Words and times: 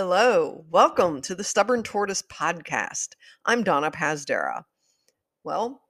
Hello, 0.00 0.64
welcome 0.70 1.20
to 1.22 1.34
the 1.34 1.42
Stubborn 1.42 1.82
Tortoise 1.82 2.22
podcast. 2.22 3.14
I'm 3.44 3.64
Donna 3.64 3.90
Pazdera. 3.90 4.62
Well, 5.42 5.80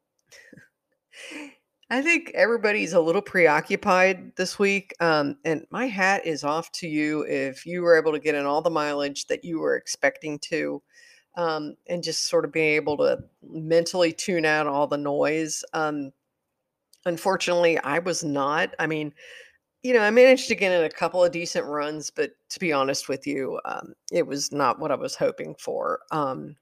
I 1.91 2.01
think 2.01 2.31
everybody's 2.35 2.95
a 2.95 3.03
little 3.03 3.21
preoccupied 3.21 4.35
this 4.37 4.59
week, 4.59 4.95
um, 5.01 5.37
and 5.45 5.67
my 5.71 5.89
hat 5.89 6.25
is 6.25 6.43
off 6.43 6.73
to 6.73 6.89
you 6.89 7.21
if 7.29 7.67
you 7.67 7.83
were 7.83 7.99
able 7.99 8.13
to 8.13 8.19
get 8.19 8.35
in 8.35 8.47
all 8.47 8.63
the 8.63 8.71
mileage 8.71 9.27
that 9.27 9.45
you 9.45 9.59
were 9.59 9.77
expecting 9.77 10.39
to, 10.39 10.83
um, 11.37 11.77
and 11.87 12.03
just 12.03 12.29
sort 12.29 12.47
of 12.47 12.53
being 12.53 12.77
able 12.77 12.97
to 12.97 13.19
mentally 13.43 14.15
tune 14.15 14.47
out 14.47 14.67
all 14.67 14.87
the 14.87 14.97
noise. 14.97 15.63
Um, 15.75 16.13
unfortunately, 17.05 17.77
I 17.77 17.99
was 17.99 18.25
not. 18.25 18.75
I 18.79 18.87
mean, 18.87 19.13
you 19.83 19.95
know, 19.95 20.01
I 20.01 20.11
managed 20.11 20.49
to 20.49 20.55
get 20.55 20.73
in 20.73 20.85
a 20.85 20.91
couple 20.91 21.25
of 21.25 21.31
decent 21.31 21.67
runs, 21.67 22.11
but 22.11 22.33
to 22.51 22.59
be 22.61 22.73
honest 22.73 23.09
with 23.09 23.27
you, 23.27 23.61
um, 23.65 23.95
it 24.11 24.27
was 24.27 24.51
not 24.53 24.81
what 24.81 24.91
I 24.91 24.97
was 24.97 25.15
hoping 25.15 25.55
for. 25.59 26.01
Um, 26.11 26.57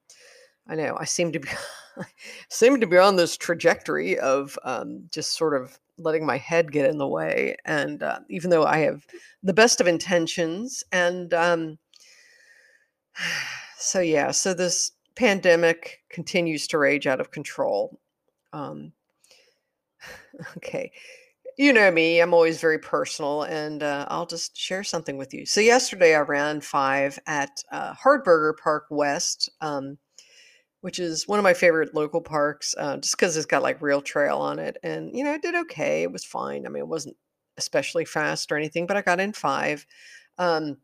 I 0.68 0.74
know 0.74 0.96
I 0.98 1.04
seem 1.04 1.32
to 1.32 1.40
be 1.40 1.48
seem 2.50 2.80
to 2.80 2.86
be 2.86 2.98
on 2.98 3.16
this 3.16 3.36
trajectory 3.36 4.18
of 4.18 4.58
um, 4.64 5.08
just 5.10 5.36
sort 5.36 5.60
of 5.60 5.78
letting 5.98 6.26
my 6.26 6.36
head 6.36 6.72
get 6.72 6.90
in 6.90 6.98
the 6.98 7.08
way, 7.08 7.56
and 7.64 8.02
uh, 8.02 8.20
even 8.28 8.50
though 8.50 8.66
I 8.66 8.78
have 8.78 9.06
the 9.42 9.54
best 9.54 9.80
of 9.80 9.86
intentions, 9.86 10.84
and 10.92 11.32
um, 11.32 11.78
so 13.78 14.00
yeah, 14.00 14.30
so 14.30 14.52
this 14.52 14.92
pandemic 15.14 16.02
continues 16.10 16.66
to 16.66 16.78
rage 16.78 17.06
out 17.06 17.20
of 17.20 17.30
control. 17.30 17.98
Um, 18.52 18.92
okay 20.58 20.92
you 21.56 21.72
know 21.72 21.90
me, 21.90 22.20
I'm 22.20 22.34
always 22.34 22.60
very 22.60 22.78
personal, 22.78 23.42
and 23.42 23.82
uh, 23.82 24.06
I'll 24.08 24.26
just 24.26 24.56
share 24.56 24.84
something 24.84 25.16
with 25.16 25.32
you. 25.32 25.46
So, 25.46 25.60
yesterday 25.60 26.14
I 26.14 26.20
ran 26.20 26.60
five 26.60 27.18
at 27.26 27.62
uh, 27.72 27.94
Hardberger 27.94 28.52
Park 28.62 28.86
West, 28.90 29.50
um, 29.60 29.98
which 30.82 30.98
is 30.98 31.26
one 31.26 31.38
of 31.38 31.42
my 31.42 31.54
favorite 31.54 31.94
local 31.94 32.20
parks, 32.20 32.74
uh, 32.78 32.98
just 32.98 33.16
because 33.16 33.36
it's 33.36 33.46
got 33.46 33.62
like 33.62 33.80
real 33.82 34.02
trail 34.02 34.38
on 34.38 34.58
it. 34.58 34.76
And, 34.82 35.16
you 35.16 35.24
know, 35.24 35.32
I 35.32 35.38
did 35.38 35.54
okay. 35.54 36.02
It 36.02 36.12
was 36.12 36.24
fine. 36.24 36.66
I 36.66 36.68
mean, 36.68 36.82
it 36.82 36.88
wasn't 36.88 37.16
especially 37.56 38.04
fast 38.04 38.52
or 38.52 38.56
anything, 38.56 38.86
but 38.86 38.96
I 38.96 39.02
got 39.02 39.20
in 39.20 39.32
five. 39.32 39.86
Um, 40.38 40.76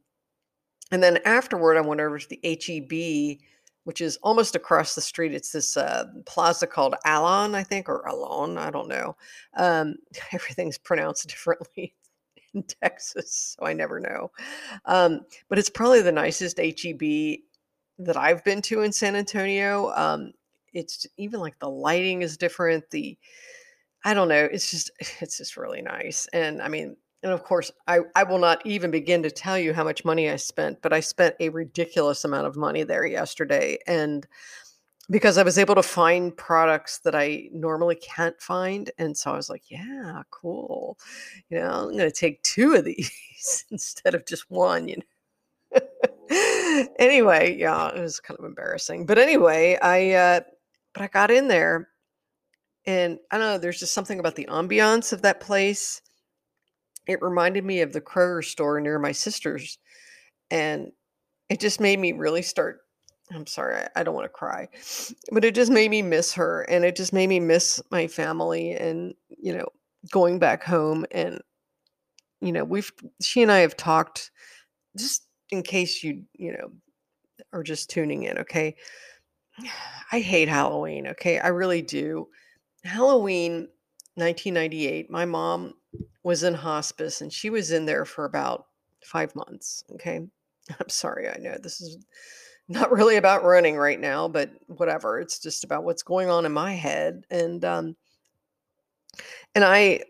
and 0.90 1.02
then 1.02 1.18
afterward, 1.24 1.76
I 1.76 1.82
went 1.82 2.00
over 2.00 2.18
to 2.18 2.28
the 2.28 2.40
HEB 2.42 3.38
which 3.84 4.00
is 4.00 4.18
almost 4.22 4.54
across 4.54 4.94
the 4.94 5.00
street. 5.00 5.34
It's 5.34 5.52
this 5.52 5.76
uh, 5.76 6.04
plaza 6.26 6.66
called 6.66 6.94
Alon, 7.04 7.54
I 7.54 7.62
think, 7.62 7.88
or 7.88 8.06
Alon, 8.06 8.58
I 8.58 8.70
don't 8.70 8.88
know. 8.88 9.16
Um, 9.56 9.96
everything's 10.32 10.78
pronounced 10.78 11.28
differently 11.28 11.94
in 12.54 12.62
Texas, 12.82 13.56
so 13.58 13.66
I 13.66 13.72
never 13.72 13.98
know. 14.00 14.30
Um, 14.84 15.20
but 15.48 15.58
it's 15.58 15.70
probably 15.70 16.02
the 16.02 16.12
nicest 16.12 16.58
HEB 16.58 17.38
that 17.98 18.16
I've 18.16 18.44
been 18.44 18.62
to 18.62 18.82
in 18.82 18.92
San 18.92 19.16
Antonio. 19.16 19.92
Um, 19.94 20.32
it's 20.72 21.06
even 21.16 21.40
like 21.40 21.58
the 21.58 21.68
lighting 21.70 22.22
is 22.22 22.36
different. 22.36 22.88
The 22.90 23.18
I 24.04 24.14
don't 24.14 24.28
know. 24.28 24.48
It's 24.50 24.70
just 24.70 24.90
it's 25.20 25.38
just 25.38 25.56
really 25.56 25.82
nice. 25.82 26.28
And 26.32 26.62
I 26.62 26.68
mean, 26.68 26.96
and 27.22 27.32
of 27.32 27.44
course, 27.44 27.70
I, 27.86 28.00
I 28.16 28.24
will 28.24 28.38
not 28.38 28.64
even 28.66 28.90
begin 28.90 29.22
to 29.22 29.30
tell 29.30 29.56
you 29.58 29.72
how 29.72 29.84
much 29.84 30.04
money 30.04 30.28
I 30.28 30.36
spent, 30.36 30.82
but 30.82 30.92
I 30.92 31.00
spent 31.00 31.36
a 31.38 31.50
ridiculous 31.50 32.24
amount 32.24 32.46
of 32.46 32.56
money 32.56 32.82
there 32.82 33.06
yesterday. 33.06 33.78
And 33.86 34.26
because 35.10 35.38
I 35.38 35.42
was 35.42 35.58
able 35.58 35.74
to 35.76 35.82
find 35.82 36.36
products 36.36 36.98
that 37.00 37.14
I 37.14 37.48
normally 37.52 37.96
can't 37.96 38.40
find. 38.40 38.90
And 38.98 39.16
so 39.16 39.32
I 39.32 39.36
was 39.36 39.50
like, 39.50 39.70
yeah, 39.70 40.22
cool. 40.30 40.98
You 41.48 41.60
know, 41.60 41.70
I'm 41.70 41.96
going 41.96 41.98
to 41.98 42.10
take 42.10 42.42
two 42.42 42.74
of 42.74 42.84
these 42.84 43.64
instead 43.70 44.14
of 44.14 44.26
just 44.26 44.50
one, 44.50 44.88
you 44.88 44.96
know. 44.96 46.88
anyway, 46.98 47.56
yeah, 47.56 47.88
it 47.94 48.00
was 48.00 48.20
kind 48.20 48.38
of 48.38 48.44
embarrassing. 48.44 49.06
But 49.06 49.18
anyway, 49.18 49.78
I, 49.80 50.12
uh, 50.12 50.40
but 50.92 51.02
I 51.02 51.06
got 51.08 51.30
in 51.30 51.48
there 51.48 51.88
and 52.86 53.18
I 53.30 53.38
don't 53.38 53.46
know, 53.46 53.58
there's 53.58 53.80
just 53.80 53.94
something 53.94 54.18
about 54.18 54.34
the 54.34 54.46
ambiance 54.46 55.12
of 55.12 55.22
that 55.22 55.40
place 55.40 56.00
it 57.06 57.22
reminded 57.22 57.64
me 57.64 57.80
of 57.80 57.92
the 57.92 58.00
Kroger 58.00 58.44
store 58.44 58.80
near 58.80 58.98
my 58.98 59.12
sister's, 59.12 59.78
and 60.50 60.92
it 61.48 61.60
just 61.60 61.80
made 61.80 61.98
me 61.98 62.12
really 62.12 62.42
start 62.42 62.80
I'm 63.34 63.46
sorry, 63.46 63.76
I, 63.76 63.88
I 64.00 64.02
don't 64.02 64.14
want 64.14 64.24
to 64.24 64.28
cry, 64.28 64.68
but 65.30 65.44
it 65.44 65.54
just 65.54 65.70
made 65.70 65.90
me 65.90 66.02
miss 66.02 66.32
her, 66.34 66.62
and 66.62 66.84
it 66.84 66.96
just 66.96 67.12
made 67.12 67.28
me 67.28 67.40
miss 67.40 67.80
my 67.90 68.06
family, 68.06 68.72
and 68.72 69.14
you 69.28 69.56
know, 69.56 69.66
going 70.10 70.38
back 70.38 70.62
home, 70.62 71.06
and 71.10 71.40
you 72.40 72.52
know, 72.52 72.64
we've 72.64 72.90
she 73.22 73.42
and 73.42 73.52
I 73.52 73.58
have 73.58 73.76
talked, 73.76 74.30
just 74.96 75.22
in 75.50 75.62
case 75.62 76.02
you 76.02 76.24
you 76.34 76.52
know 76.52 76.72
are 77.52 77.62
just 77.62 77.90
tuning 77.90 78.24
in, 78.24 78.38
okay. 78.38 78.76
I 80.12 80.20
hate 80.20 80.48
Halloween, 80.48 81.08
okay, 81.08 81.38
I 81.38 81.48
really 81.48 81.82
do. 81.82 82.28
Halloween, 82.84 83.68
1998. 84.16 85.10
My 85.10 85.24
mom 85.24 85.74
was 86.22 86.42
in 86.42 86.54
hospice 86.54 87.20
and 87.20 87.32
she 87.32 87.50
was 87.50 87.72
in 87.72 87.84
there 87.84 88.04
for 88.04 88.24
about 88.24 88.66
five 89.04 89.34
months. 89.34 89.84
Okay. 89.94 90.20
I'm 90.80 90.88
sorry. 90.88 91.28
I 91.28 91.38
know 91.38 91.56
this 91.60 91.80
is 91.80 91.98
not 92.68 92.92
really 92.92 93.16
about 93.16 93.44
running 93.44 93.76
right 93.76 94.00
now, 94.00 94.28
but 94.28 94.50
whatever. 94.66 95.20
It's 95.20 95.38
just 95.38 95.64
about 95.64 95.84
what's 95.84 96.02
going 96.02 96.30
on 96.30 96.46
in 96.46 96.52
my 96.52 96.72
head. 96.72 97.24
And, 97.30 97.64
um, 97.64 97.96
and 99.54 99.64
I 99.64 100.02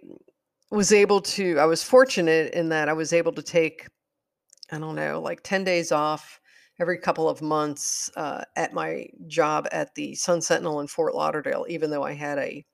was 0.71 0.93
able 0.93 1.21
to, 1.21 1.59
I 1.59 1.65
was 1.65 1.83
fortunate 1.83 2.55
in 2.55 2.69
that 2.69 2.89
I 2.89 2.93
was 2.93 3.13
able 3.13 3.33
to 3.33 3.43
take, 3.43 3.87
I 4.71 4.79
don't 4.79 4.95
know, 4.95 5.21
like 5.21 5.43
10 5.43 5.65
days 5.65 5.93
off 5.93 6.41
every 6.81 6.99
couple 6.99 7.29
of 7.29 7.43
months 7.43 8.11
uh, 8.17 8.45
at 8.57 8.73
my 8.73 9.07
job 9.27 9.67
at 9.73 9.95
the 9.95 10.15
Sun 10.15 10.41
Sentinel 10.41 10.81
in 10.81 10.87
Fort 10.87 11.15
Lauderdale, 11.15 11.67
even 11.69 11.91
though 11.91 12.03
I 12.03 12.13
had 12.13 12.39
a 12.39 12.65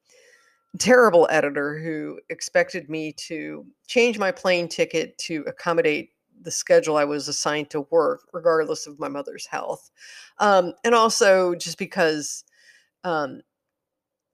terrible 0.78 1.27
editor 1.31 1.78
who 1.78 2.21
expected 2.31 2.89
me 2.89 3.12
to 3.12 3.66
change 3.87 4.19
my 4.19 4.33
plane 4.33 4.69
ticket 4.69 5.16
to 5.19 5.44
accommodate 5.47 6.12
the 6.43 6.50
schedule 6.50 6.97
I 6.97 7.05
was 7.05 7.28
assigned 7.28 7.71
to 7.71 7.83
work, 7.91 8.28
regardless 8.33 8.87
of 8.87 8.99
my 8.99 9.09
mother's 9.09 9.47
health. 9.47 9.91
Um, 10.38 10.72
and 10.84 10.94
also 10.94 11.55
just 11.55 11.78
because 11.78 12.44
um, 13.05 13.41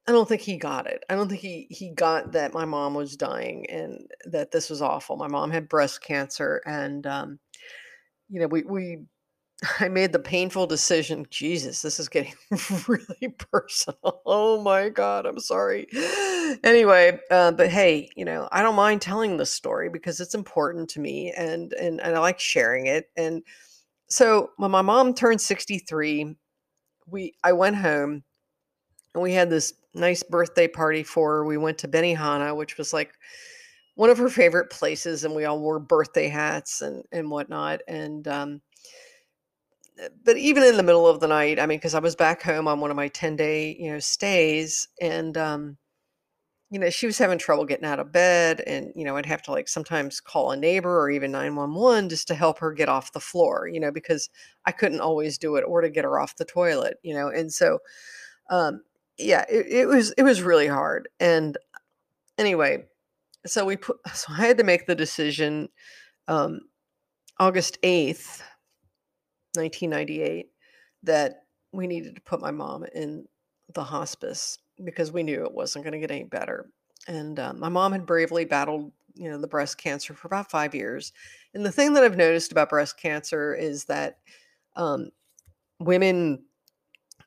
I 0.06 0.12
don't 0.12 0.28
think 0.28 0.42
he 0.42 0.56
got 0.56 0.86
it. 0.86 1.02
I 1.08 1.14
don't 1.14 1.28
think 1.28 1.40
he 1.40 1.66
he 1.70 1.90
got 1.90 2.32
that 2.32 2.52
my 2.52 2.64
mom 2.64 2.94
was 2.94 3.16
dying 3.16 3.68
and 3.70 4.06
that 4.26 4.50
this 4.50 4.68
was 4.68 4.82
awful. 4.82 5.16
My 5.16 5.28
mom 5.28 5.50
had 5.50 5.68
breast 5.68 6.02
cancer, 6.02 6.60
and 6.66 7.06
um, 7.06 7.38
you 8.28 8.40
know 8.40 8.46
we 8.46 8.62
we 8.64 8.98
I 9.80 9.88
made 9.88 10.12
the 10.12 10.18
painful 10.18 10.66
decision. 10.66 11.26
Jesus, 11.30 11.82
this 11.82 11.98
is 11.98 12.08
getting 12.08 12.34
really 12.88 13.28
personal. 13.38 14.22
Oh 14.26 14.60
my 14.62 14.88
God, 14.88 15.26
I'm 15.26 15.40
sorry. 15.40 15.88
Anyway, 16.62 17.18
uh, 17.30 17.50
but 17.52 17.68
hey, 17.68 18.08
you 18.16 18.24
know, 18.24 18.48
I 18.52 18.62
don't 18.62 18.76
mind 18.76 19.00
telling 19.00 19.38
this 19.38 19.50
story 19.50 19.88
because 19.88 20.20
it's 20.20 20.34
important 20.34 20.90
to 20.90 21.00
me 21.00 21.32
and, 21.32 21.72
and, 21.72 22.00
and 22.00 22.14
I 22.14 22.18
like 22.20 22.38
sharing 22.38 22.86
it. 22.86 23.10
And 23.16 23.42
so 24.08 24.50
when 24.58 24.70
my 24.70 24.82
mom 24.82 25.14
turned 25.14 25.40
63, 25.40 26.36
we 27.08 27.34
I 27.42 27.52
went 27.52 27.76
home 27.76 28.22
and 29.14 29.22
we 29.22 29.32
had 29.32 29.50
this 29.50 29.72
nice 29.94 30.22
birthday 30.22 30.68
party 30.68 31.02
for 31.02 31.36
her. 31.36 31.44
We 31.44 31.56
went 31.56 31.78
to 31.78 31.88
Benihana, 31.88 32.56
which 32.56 32.78
was 32.78 32.92
like 32.92 33.14
one 33.94 34.10
of 34.10 34.18
her 34.18 34.28
favorite 34.28 34.70
places, 34.70 35.24
and 35.24 35.34
we 35.34 35.44
all 35.44 35.60
wore 35.60 35.78
birthday 35.78 36.28
hats 36.28 36.82
and 36.82 37.04
and 37.12 37.30
whatnot. 37.30 37.80
And 37.88 38.26
um, 38.28 38.60
but 40.24 40.36
even 40.36 40.62
in 40.64 40.76
the 40.76 40.82
middle 40.82 41.06
of 41.06 41.20
the 41.20 41.28
night, 41.28 41.60
I 41.60 41.66
mean, 41.66 41.78
because 41.78 41.94
I 41.94 42.00
was 42.00 42.16
back 42.16 42.42
home 42.42 42.66
on 42.66 42.80
one 42.80 42.90
of 42.90 42.96
my 42.96 43.08
10 43.08 43.36
day, 43.36 43.76
you 43.78 43.92
know, 43.92 43.98
stays 43.98 44.88
and, 45.00 45.36
um, 45.36 45.76
you 46.70 46.80
know, 46.80 46.90
she 46.90 47.06
was 47.06 47.18
having 47.18 47.38
trouble 47.38 47.64
getting 47.64 47.84
out 47.84 48.00
of 48.00 48.10
bed 48.10 48.60
and, 48.66 48.92
you 48.96 49.04
know, 49.04 49.16
I'd 49.16 49.26
have 49.26 49.42
to 49.42 49.52
like 49.52 49.68
sometimes 49.68 50.20
call 50.20 50.50
a 50.50 50.56
neighbor 50.56 51.00
or 51.00 51.10
even 51.10 51.30
911 51.30 52.08
just 52.08 52.26
to 52.28 52.34
help 52.34 52.58
her 52.58 52.72
get 52.72 52.88
off 52.88 53.12
the 53.12 53.20
floor, 53.20 53.68
you 53.68 53.78
know, 53.78 53.92
because 53.92 54.28
I 54.66 54.72
couldn't 54.72 55.00
always 55.00 55.38
do 55.38 55.54
it 55.56 55.64
or 55.66 55.80
to 55.82 55.90
get 55.90 56.04
her 56.04 56.18
off 56.18 56.36
the 56.36 56.44
toilet, 56.44 56.96
you 57.02 57.14
know. 57.14 57.28
And 57.28 57.52
so, 57.52 57.78
um, 58.50 58.82
yeah, 59.18 59.44
it, 59.48 59.66
it 59.68 59.86
was, 59.86 60.10
it 60.12 60.24
was 60.24 60.42
really 60.42 60.66
hard. 60.66 61.08
And 61.20 61.56
anyway, 62.38 62.86
so 63.46 63.64
we 63.64 63.76
put, 63.76 63.98
so 64.14 64.32
I 64.32 64.46
had 64.46 64.58
to 64.58 64.64
make 64.64 64.86
the 64.86 64.96
decision, 64.96 65.68
um, 66.26 66.60
August 67.38 67.78
8th 67.82 68.42
1998 69.56 70.50
that 71.02 71.44
we 71.72 71.86
needed 71.86 72.14
to 72.14 72.20
put 72.22 72.40
my 72.40 72.50
mom 72.50 72.84
in 72.94 73.26
the 73.74 73.84
hospice 73.84 74.58
because 74.84 75.12
we 75.12 75.22
knew 75.22 75.44
it 75.44 75.52
wasn't 75.52 75.84
going 75.84 75.92
to 75.92 75.98
get 75.98 76.10
any 76.10 76.24
better. 76.24 76.70
And 77.06 77.38
um, 77.38 77.60
my 77.60 77.68
mom 77.68 77.92
had 77.92 78.06
bravely 78.06 78.44
battled, 78.44 78.92
you 79.14 79.30
know, 79.30 79.38
the 79.38 79.46
breast 79.46 79.78
cancer 79.78 80.14
for 80.14 80.26
about 80.26 80.50
five 80.50 80.74
years. 80.74 81.12
And 81.52 81.64
the 81.64 81.72
thing 81.72 81.94
that 81.94 82.04
I've 82.04 82.16
noticed 82.16 82.52
about 82.52 82.70
breast 82.70 82.98
cancer 82.98 83.54
is 83.54 83.84
that 83.84 84.18
um, 84.76 85.10
women, 85.78 86.44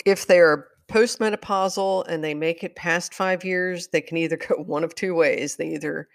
if 0.06 0.25
they're 0.25 0.68
postmenopausal 0.88 2.07
and 2.07 2.23
they 2.23 2.33
make 2.33 2.63
it 2.63 2.75
past 2.75 3.13
five 3.13 3.44
years, 3.44 3.88
they 3.89 4.01
can 4.01 4.18
either 4.18 4.38
go 4.50 4.56
one 4.56 4.83
of 4.83 4.95
two 4.95 5.13
ways. 5.13 5.56
They 5.56 5.73
either, 5.73 6.07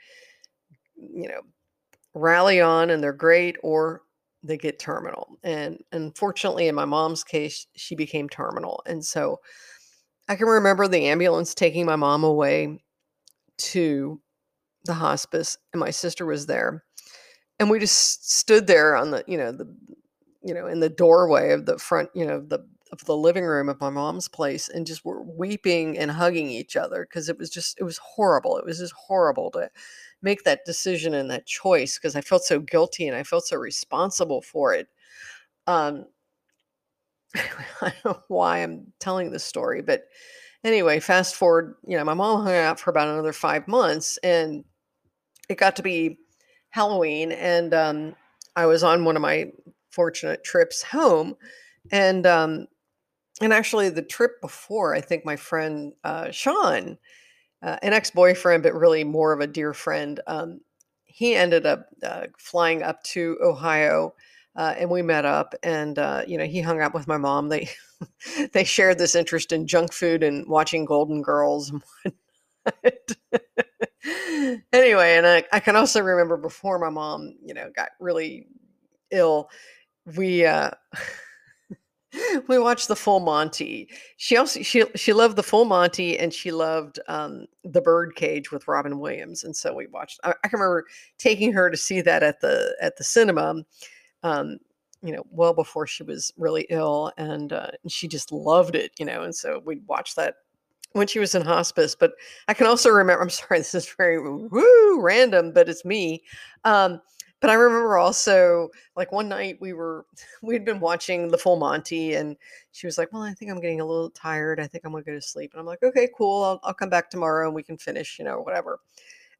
you 0.96 1.28
know, 1.28 1.40
rally 2.14 2.60
on 2.60 2.90
and 2.90 3.02
they're 3.02 3.12
great, 3.12 3.56
or 3.62 4.02
they 4.42 4.56
get 4.56 4.78
terminal. 4.78 5.38
And 5.42 5.82
unfortunately, 5.92 6.68
in 6.68 6.74
my 6.74 6.84
mom's 6.84 7.24
case, 7.24 7.66
she 7.76 7.94
became 7.94 8.28
terminal. 8.28 8.82
And 8.86 9.04
so 9.04 9.40
I 10.28 10.36
can 10.36 10.46
remember 10.46 10.88
the 10.88 11.06
ambulance 11.06 11.54
taking 11.54 11.86
my 11.86 11.96
mom 11.96 12.24
away 12.24 12.82
to 13.58 14.20
the 14.84 14.94
hospice, 14.94 15.56
and 15.72 15.80
my 15.80 15.90
sister 15.90 16.26
was 16.26 16.46
there. 16.46 16.84
And 17.58 17.70
we 17.70 17.78
just 17.78 18.30
stood 18.30 18.66
there 18.66 18.96
on 18.96 19.12
the, 19.12 19.24
you 19.28 19.36
know, 19.36 19.52
the, 19.52 19.72
you 20.42 20.54
know, 20.54 20.66
in 20.66 20.80
the 20.80 20.88
doorway 20.88 21.52
of 21.52 21.66
the 21.66 21.78
front, 21.78 22.10
you 22.14 22.26
know, 22.26 22.40
the 22.40 22.66
of 22.92 23.04
the 23.06 23.16
living 23.16 23.44
room 23.44 23.70
of 23.70 23.80
my 23.80 23.88
mom's 23.88 24.28
place 24.28 24.68
and 24.68 24.86
just 24.86 25.04
were 25.04 25.22
weeping 25.22 25.96
and 25.98 26.10
hugging 26.10 26.50
each 26.50 26.76
other 26.76 27.06
because 27.08 27.28
it 27.28 27.38
was 27.38 27.48
just 27.48 27.80
it 27.80 27.84
was 27.84 27.98
horrible. 27.98 28.58
It 28.58 28.66
was 28.66 28.78
just 28.78 28.92
horrible 28.92 29.50
to 29.52 29.70
make 30.22 30.44
that 30.44 30.64
decision 30.64 31.14
and 31.14 31.30
that 31.30 31.46
choice 31.46 31.98
because 31.98 32.16
I 32.16 32.20
felt 32.20 32.44
so 32.44 32.60
guilty 32.60 33.06
and 33.08 33.16
I 33.16 33.22
felt 33.22 33.46
so 33.46 33.56
responsible 33.56 34.42
for 34.42 34.74
it. 34.74 34.88
Um, 35.66 36.06
I 37.34 37.92
don't 38.02 38.04
know 38.04 38.22
why 38.28 38.58
I'm 38.58 38.92
telling 39.00 39.30
this 39.30 39.44
story, 39.44 39.82
but 39.82 40.04
anyway, 40.64 41.00
fast 41.00 41.34
forward, 41.34 41.74
you 41.86 41.96
know, 41.96 42.04
my 42.04 42.14
mom 42.14 42.44
hung 42.44 42.54
out 42.54 42.78
for 42.78 42.90
about 42.90 43.08
another 43.08 43.32
five 43.32 43.66
months 43.68 44.18
and 44.22 44.64
it 45.48 45.58
got 45.58 45.76
to 45.76 45.82
be 45.82 46.18
Halloween 46.70 47.32
and 47.32 47.74
um, 47.74 48.14
I 48.56 48.66
was 48.66 48.82
on 48.82 49.04
one 49.04 49.16
of 49.16 49.22
my 49.22 49.50
fortunate 49.90 50.44
trips 50.44 50.82
home 50.82 51.34
and 51.90 52.26
um, 52.26 52.66
and 53.40 53.52
actually 53.52 53.88
the 53.88 54.02
trip 54.02 54.40
before, 54.40 54.94
I 54.94 55.00
think 55.00 55.24
my 55.24 55.36
friend 55.36 55.92
uh, 56.04 56.30
Sean, 56.30 56.98
uh, 57.62 57.76
an 57.82 57.92
ex-boyfriend, 57.92 58.62
but 58.62 58.74
really 58.74 59.04
more 59.04 59.32
of 59.32 59.40
a 59.40 59.46
dear 59.46 59.72
friend, 59.72 60.20
um, 60.26 60.60
he 61.04 61.34
ended 61.34 61.66
up 61.66 61.86
uh, 62.02 62.26
flying 62.38 62.82
up 62.82 63.02
to 63.04 63.38
Ohio, 63.42 64.14
uh, 64.56 64.74
and 64.78 64.90
we 64.90 65.02
met 65.02 65.24
up. 65.24 65.54
And 65.62 65.98
uh, 65.98 66.22
you 66.26 66.38
know, 66.38 66.44
he 66.46 66.60
hung 66.60 66.80
out 66.80 66.94
with 66.94 67.06
my 67.06 67.18
mom. 67.18 67.48
They 67.48 67.68
they 68.52 68.64
shared 68.64 68.98
this 68.98 69.14
interest 69.14 69.52
in 69.52 69.66
junk 69.66 69.92
food 69.92 70.22
and 70.22 70.46
watching 70.48 70.84
Golden 70.84 71.22
Girls. 71.22 71.72
anyway, 74.72 75.16
and 75.16 75.26
I, 75.26 75.44
I 75.52 75.60
can 75.60 75.76
also 75.76 76.00
remember 76.00 76.36
before 76.36 76.78
my 76.78 76.90
mom, 76.90 77.34
you 77.44 77.54
know, 77.54 77.70
got 77.74 77.90
really 78.00 78.46
ill, 79.10 79.48
we 80.16 80.44
uh 80.46 80.70
we 82.48 82.58
watched 82.58 82.88
the 82.88 82.96
full 82.96 83.20
Monty. 83.20 83.88
She 84.16 84.36
also 84.36 84.62
she 84.62 84.84
she 84.94 85.12
loved 85.12 85.36
the 85.36 85.42
full 85.42 85.64
Monty 85.64 86.18
and 86.18 86.32
she 86.32 86.52
loved 86.52 86.98
um 87.08 87.46
the 87.64 87.80
Birdcage 87.80 88.50
with 88.52 88.68
Robin 88.68 88.98
Williams. 88.98 89.44
And 89.44 89.56
so 89.56 89.74
we 89.74 89.86
watched 89.86 90.20
I, 90.24 90.34
I 90.44 90.48
can 90.48 90.60
remember 90.60 90.86
taking 91.18 91.52
her 91.52 91.70
to 91.70 91.76
see 91.76 92.00
that 92.02 92.22
at 92.22 92.40
the 92.40 92.76
at 92.80 92.96
the 92.96 93.04
cinema. 93.04 93.64
Um, 94.22 94.58
you 95.02 95.12
know, 95.12 95.24
well 95.30 95.52
before 95.52 95.86
she 95.86 96.04
was 96.04 96.32
really 96.36 96.64
ill, 96.70 97.10
and, 97.16 97.52
uh, 97.52 97.72
she 97.88 98.06
just 98.06 98.30
loved 98.30 98.76
it, 98.76 98.92
you 99.00 99.04
know, 99.04 99.24
and 99.24 99.34
so 99.34 99.60
we'd 99.64 99.84
watch 99.88 100.14
that 100.14 100.36
when 100.92 101.08
she 101.08 101.18
was 101.18 101.34
in 101.34 101.42
hospice. 101.42 101.96
But 101.98 102.12
I 102.48 102.54
can 102.54 102.66
also 102.66 102.90
remember. 102.90 103.22
I'm 103.22 103.30
sorry, 103.30 103.58
this 103.58 103.74
is 103.74 103.92
very 103.96 104.20
woo 104.20 105.00
random, 105.00 105.52
but 105.52 105.68
it's 105.68 105.84
me. 105.84 106.22
Um, 106.64 107.00
but 107.42 107.50
I 107.50 107.54
remember 107.54 107.98
also 107.98 108.70
like 108.96 109.12
one 109.12 109.28
night 109.28 109.58
we 109.60 109.74
were 109.74 110.06
we'd 110.42 110.64
been 110.64 110.80
watching 110.80 111.28
the 111.30 111.38
full 111.38 111.56
Monty 111.58 112.14
and 112.14 112.36
she 112.72 112.86
was 112.86 112.98
like, 112.98 113.12
"Well, 113.12 113.22
I 113.22 113.34
think 113.34 113.50
I'm 113.50 113.60
getting 113.60 113.82
a 113.82 113.86
little 113.86 114.10
tired. 114.10 114.60
I 114.60 114.68
think 114.68 114.84
I'm 114.86 114.92
going 114.92 115.04
to 115.04 115.10
go 115.10 115.16
to 115.16 115.22
sleep." 115.22 115.52
And 115.54 115.60
I'm 115.60 115.66
like, 115.66 115.82
"Okay, 115.82 116.08
cool. 116.16 116.44
I'll 116.44 116.60
I'll 116.64 116.74
come 116.74 116.90
back 116.90 117.10
tomorrow 117.10 117.48
and 117.48 117.54
we 117.56 117.64
can 117.64 117.78
finish, 117.78 118.18
you 118.18 118.24
know, 118.24 118.40
whatever." 118.40 118.80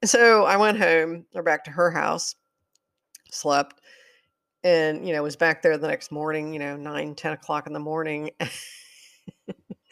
And 0.03 0.11
so 0.11 0.45
I 0.47 0.57
went 0.59 0.79
home 0.79 1.27
or 1.35 1.43
back 1.45 1.65
to 1.65 1.73
her 1.73 1.91
house, 1.93 2.37
slept, 3.31 3.81
and 4.65 5.07
you 5.07 5.15
know 5.15 5.23
was 5.23 5.37
back 5.37 5.63
there 5.63 5.79
the 5.79 5.89
next 5.89 6.13
morning, 6.13 6.53
you 6.53 6.61
know, 6.61 6.77
nine, 6.77 7.15
10 7.15 7.33
o'clock 7.35 7.67
in 7.67 7.73
the 7.75 7.81
morning. 7.81 8.31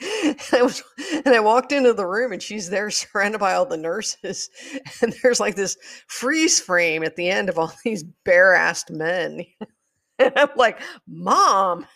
and 0.25 0.37
I 0.53 0.63
was, 0.63 0.83
and 1.13 1.35
I 1.35 1.41
walked 1.41 1.73
into 1.73 1.93
the 1.93 2.07
room 2.07 2.33
and 2.33 2.43
she's 2.43 2.71
there 2.71 2.91
surrounded 2.91 3.39
by 3.39 3.55
all 3.55 3.67
the 3.67 3.77
nurses. 3.77 4.51
And 5.03 5.15
there's 5.23 5.41
like 5.41 5.57
this 5.57 5.77
freeze 6.09 6.61
frame 6.61 7.03
at 7.03 7.17
the 7.17 7.29
end 7.29 7.49
of 7.49 7.59
all 7.59 7.73
these 7.85 8.05
bare 8.25 8.55
assed 8.55 8.91
men. 8.91 9.45
And 10.19 10.33
I'm 10.37 10.51
like, 10.57 10.81
Mom. 11.07 11.87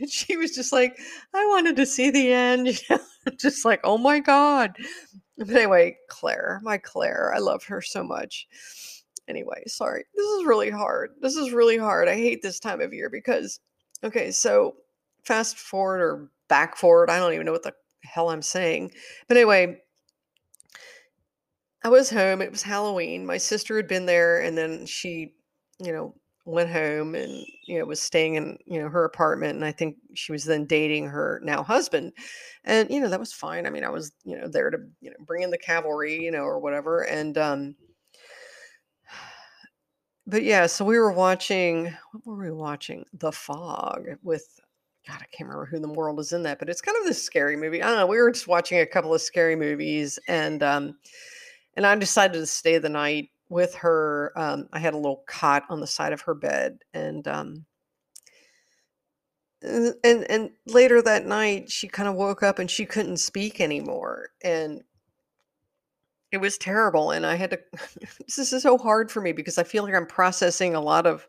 and 0.00 0.08
she 0.08 0.36
was 0.36 0.54
just 0.54 0.72
like, 0.72 0.96
I 1.34 1.44
wanted 1.46 1.76
to 1.76 1.86
see 1.86 2.10
the 2.10 2.32
end. 2.32 2.80
Just 3.38 3.64
like, 3.64 3.80
oh 3.84 3.98
my 3.98 4.20
God. 4.20 4.76
But 5.38 5.50
anyway, 5.50 5.96
Clara, 6.08 6.60
my 6.62 6.78
Clara, 6.78 7.34
I 7.36 7.40
love 7.40 7.64
her 7.64 7.80
so 7.80 8.04
much. 8.04 8.46
Anyway, 9.28 9.62
sorry. 9.66 10.04
This 10.14 10.26
is 10.26 10.46
really 10.46 10.70
hard. 10.70 11.10
This 11.20 11.36
is 11.36 11.52
really 11.52 11.78
hard. 11.78 12.08
I 12.08 12.14
hate 12.14 12.42
this 12.42 12.60
time 12.60 12.80
of 12.80 12.92
year 12.92 13.08
because, 13.10 13.60
okay, 14.04 14.30
so 14.30 14.74
fast 15.24 15.58
forward 15.58 16.00
or 16.00 16.30
back 16.48 16.76
forward. 16.76 17.10
I 17.10 17.18
don't 17.18 17.32
even 17.32 17.46
know 17.46 17.52
what 17.52 17.62
the 17.62 17.74
hell 18.04 18.30
I'm 18.30 18.42
saying. 18.42 18.92
But 19.28 19.36
anyway, 19.36 19.78
I 21.84 21.88
was 21.88 22.10
home. 22.10 22.42
It 22.42 22.50
was 22.50 22.62
Halloween. 22.62 23.26
My 23.26 23.38
sister 23.38 23.76
had 23.76 23.88
been 23.88 24.06
there 24.06 24.40
and 24.40 24.56
then 24.56 24.86
she, 24.86 25.34
you 25.80 25.92
know, 25.92 26.14
went 26.44 26.70
home 26.70 27.14
and, 27.14 27.44
you 27.66 27.78
know, 27.78 27.84
was 27.84 28.00
staying 28.00 28.34
in, 28.34 28.58
you 28.66 28.80
know, 28.80 28.88
her 28.88 29.04
apartment. 29.04 29.54
And 29.54 29.64
I 29.64 29.72
think 29.72 29.96
she 30.14 30.32
was 30.32 30.44
then 30.44 30.66
dating 30.66 31.06
her 31.06 31.40
now 31.44 31.62
husband. 31.62 32.12
And, 32.64 32.90
you 32.90 33.00
know, 33.00 33.08
that 33.08 33.20
was 33.20 33.32
fine. 33.32 33.66
I 33.66 33.70
mean, 33.70 33.84
I 33.84 33.90
was, 33.90 34.12
you 34.24 34.38
know, 34.38 34.48
there 34.48 34.70
to, 34.70 34.78
you 35.00 35.10
know, 35.10 35.16
bring 35.24 35.42
in 35.42 35.50
the 35.50 35.58
cavalry, 35.58 36.22
you 36.22 36.30
know, 36.30 36.42
or 36.42 36.58
whatever. 36.58 37.02
And, 37.02 37.38
um, 37.38 37.74
but 40.26 40.42
yeah, 40.42 40.66
so 40.66 40.84
we 40.84 40.98
were 40.98 41.12
watching, 41.12 41.94
what 42.12 42.26
were 42.26 42.44
we 42.44 42.50
watching? 42.50 43.04
The 43.12 43.32
Fog 43.32 44.06
with 44.22 44.60
God, 45.06 45.18
I 45.20 45.26
can't 45.36 45.48
remember 45.48 45.66
who 45.66 45.76
in 45.76 45.82
the 45.82 45.88
world 45.88 46.20
is 46.20 46.32
in 46.32 46.44
that, 46.44 46.58
but 46.58 46.68
it's 46.68 46.80
kind 46.80 46.96
of 46.96 47.04
this 47.04 47.22
scary 47.22 47.56
movie. 47.56 47.82
I 47.82 47.88
don't 47.88 47.96
know. 47.96 48.06
We 48.06 48.18
were 48.18 48.30
just 48.30 48.46
watching 48.46 48.78
a 48.78 48.86
couple 48.86 49.12
of 49.12 49.20
scary 49.20 49.56
movies, 49.56 50.18
and 50.28 50.62
um, 50.62 50.96
and 51.76 51.84
I 51.84 51.94
decided 51.96 52.34
to 52.34 52.46
stay 52.46 52.78
the 52.78 52.88
night 52.88 53.30
with 53.48 53.74
her. 53.76 54.32
Um, 54.36 54.68
I 54.72 54.78
had 54.78 54.94
a 54.94 54.98
little 54.98 55.24
cot 55.26 55.64
on 55.68 55.80
the 55.80 55.86
side 55.88 56.12
of 56.12 56.20
her 56.22 56.34
bed, 56.34 56.78
and 56.94 57.26
um, 57.26 57.66
and 59.62 59.94
and 60.04 60.50
later 60.66 61.02
that 61.02 61.26
night, 61.26 61.70
she 61.70 61.88
kind 61.88 62.08
of 62.08 62.14
woke 62.14 62.44
up 62.44 62.60
and 62.60 62.70
she 62.70 62.86
couldn't 62.86 63.16
speak 63.16 63.60
anymore, 63.60 64.28
and 64.44 64.82
it 66.30 66.38
was 66.38 66.58
terrible. 66.58 67.10
And 67.10 67.26
I 67.26 67.34
had 67.34 67.50
to. 67.50 67.60
this 68.20 68.38
is 68.52 68.62
so 68.62 68.78
hard 68.78 69.10
for 69.10 69.20
me 69.20 69.32
because 69.32 69.58
I 69.58 69.64
feel 69.64 69.82
like 69.82 69.94
I'm 69.94 70.06
processing 70.06 70.76
a 70.76 70.80
lot 70.80 71.06
of 71.06 71.26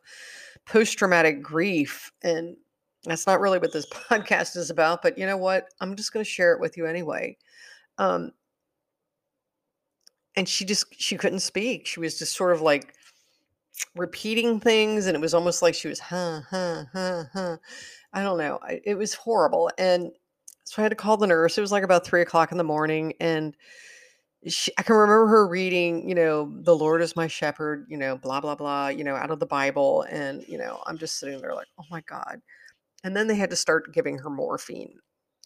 post 0.65 0.97
traumatic 0.97 1.41
grief 1.41 2.11
and 2.23 2.55
that's 3.05 3.27
not 3.27 3.41
really 3.41 3.59
what 3.59 3.73
this 3.73 3.85
podcast 4.09 4.55
is 4.55 4.69
about, 4.69 5.01
but 5.01 5.17
you 5.17 5.25
know 5.25 5.37
what? 5.37 5.67
I'm 5.81 5.95
just 5.95 6.13
going 6.13 6.23
to 6.23 6.29
share 6.29 6.53
it 6.53 6.59
with 6.59 6.77
you 6.77 6.85
anyway. 6.85 7.37
Um, 7.97 8.31
and 10.35 10.49
she 10.49 10.65
just 10.65 10.85
she 10.99 11.15
couldn't 11.17 11.41
speak. 11.41 11.85
She 11.85 11.99
was 11.99 12.17
just 12.17 12.35
sort 12.35 12.53
of 12.53 12.61
like 12.61 12.95
repeating 13.95 14.59
things, 14.59 15.05
and 15.05 15.15
it 15.15 15.19
was 15.19 15.33
almost 15.33 15.61
like 15.61 15.75
she 15.75 15.87
was 15.87 15.99
huh 15.99 16.41
huh 16.49 16.85
huh 16.91 17.23
huh. 17.33 17.57
I 18.13 18.23
don't 18.23 18.37
know. 18.37 18.59
I, 18.63 18.81
it 18.83 18.95
was 18.95 19.13
horrible, 19.13 19.69
and 19.77 20.11
so 20.63 20.81
I 20.81 20.83
had 20.83 20.89
to 20.89 20.95
call 20.95 21.17
the 21.17 21.27
nurse. 21.27 21.57
It 21.57 21.61
was 21.61 21.71
like 21.71 21.83
about 21.83 22.05
three 22.05 22.21
o'clock 22.21 22.51
in 22.51 22.57
the 22.57 22.63
morning, 22.63 23.13
and 23.19 23.55
she, 24.47 24.71
I 24.77 24.83
can 24.83 24.95
remember 24.95 25.27
her 25.27 25.47
reading, 25.47 26.09
you 26.09 26.15
know, 26.15 26.51
the 26.63 26.75
Lord 26.75 27.01
is 27.01 27.15
my 27.15 27.27
shepherd, 27.27 27.85
you 27.89 27.97
know, 27.97 28.17
blah 28.17 28.41
blah 28.41 28.55
blah, 28.55 28.87
you 28.87 29.03
know, 29.03 29.15
out 29.15 29.29
of 29.29 29.39
the 29.39 29.45
Bible, 29.45 30.03
and 30.09 30.43
you 30.47 30.57
know, 30.57 30.81
I'm 30.87 30.97
just 30.97 31.19
sitting 31.19 31.39
there 31.41 31.53
like, 31.53 31.67
oh 31.79 31.85
my 31.91 32.01
god 32.01 32.41
and 33.03 33.15
then 33.15 33.27
they 33.27 33.35
had 33.35 33.49
to 33.49 33.55
start 33.55 33.93
giving 33.93 34.17
her 34.17 34.29
morphine. 34.29 34.97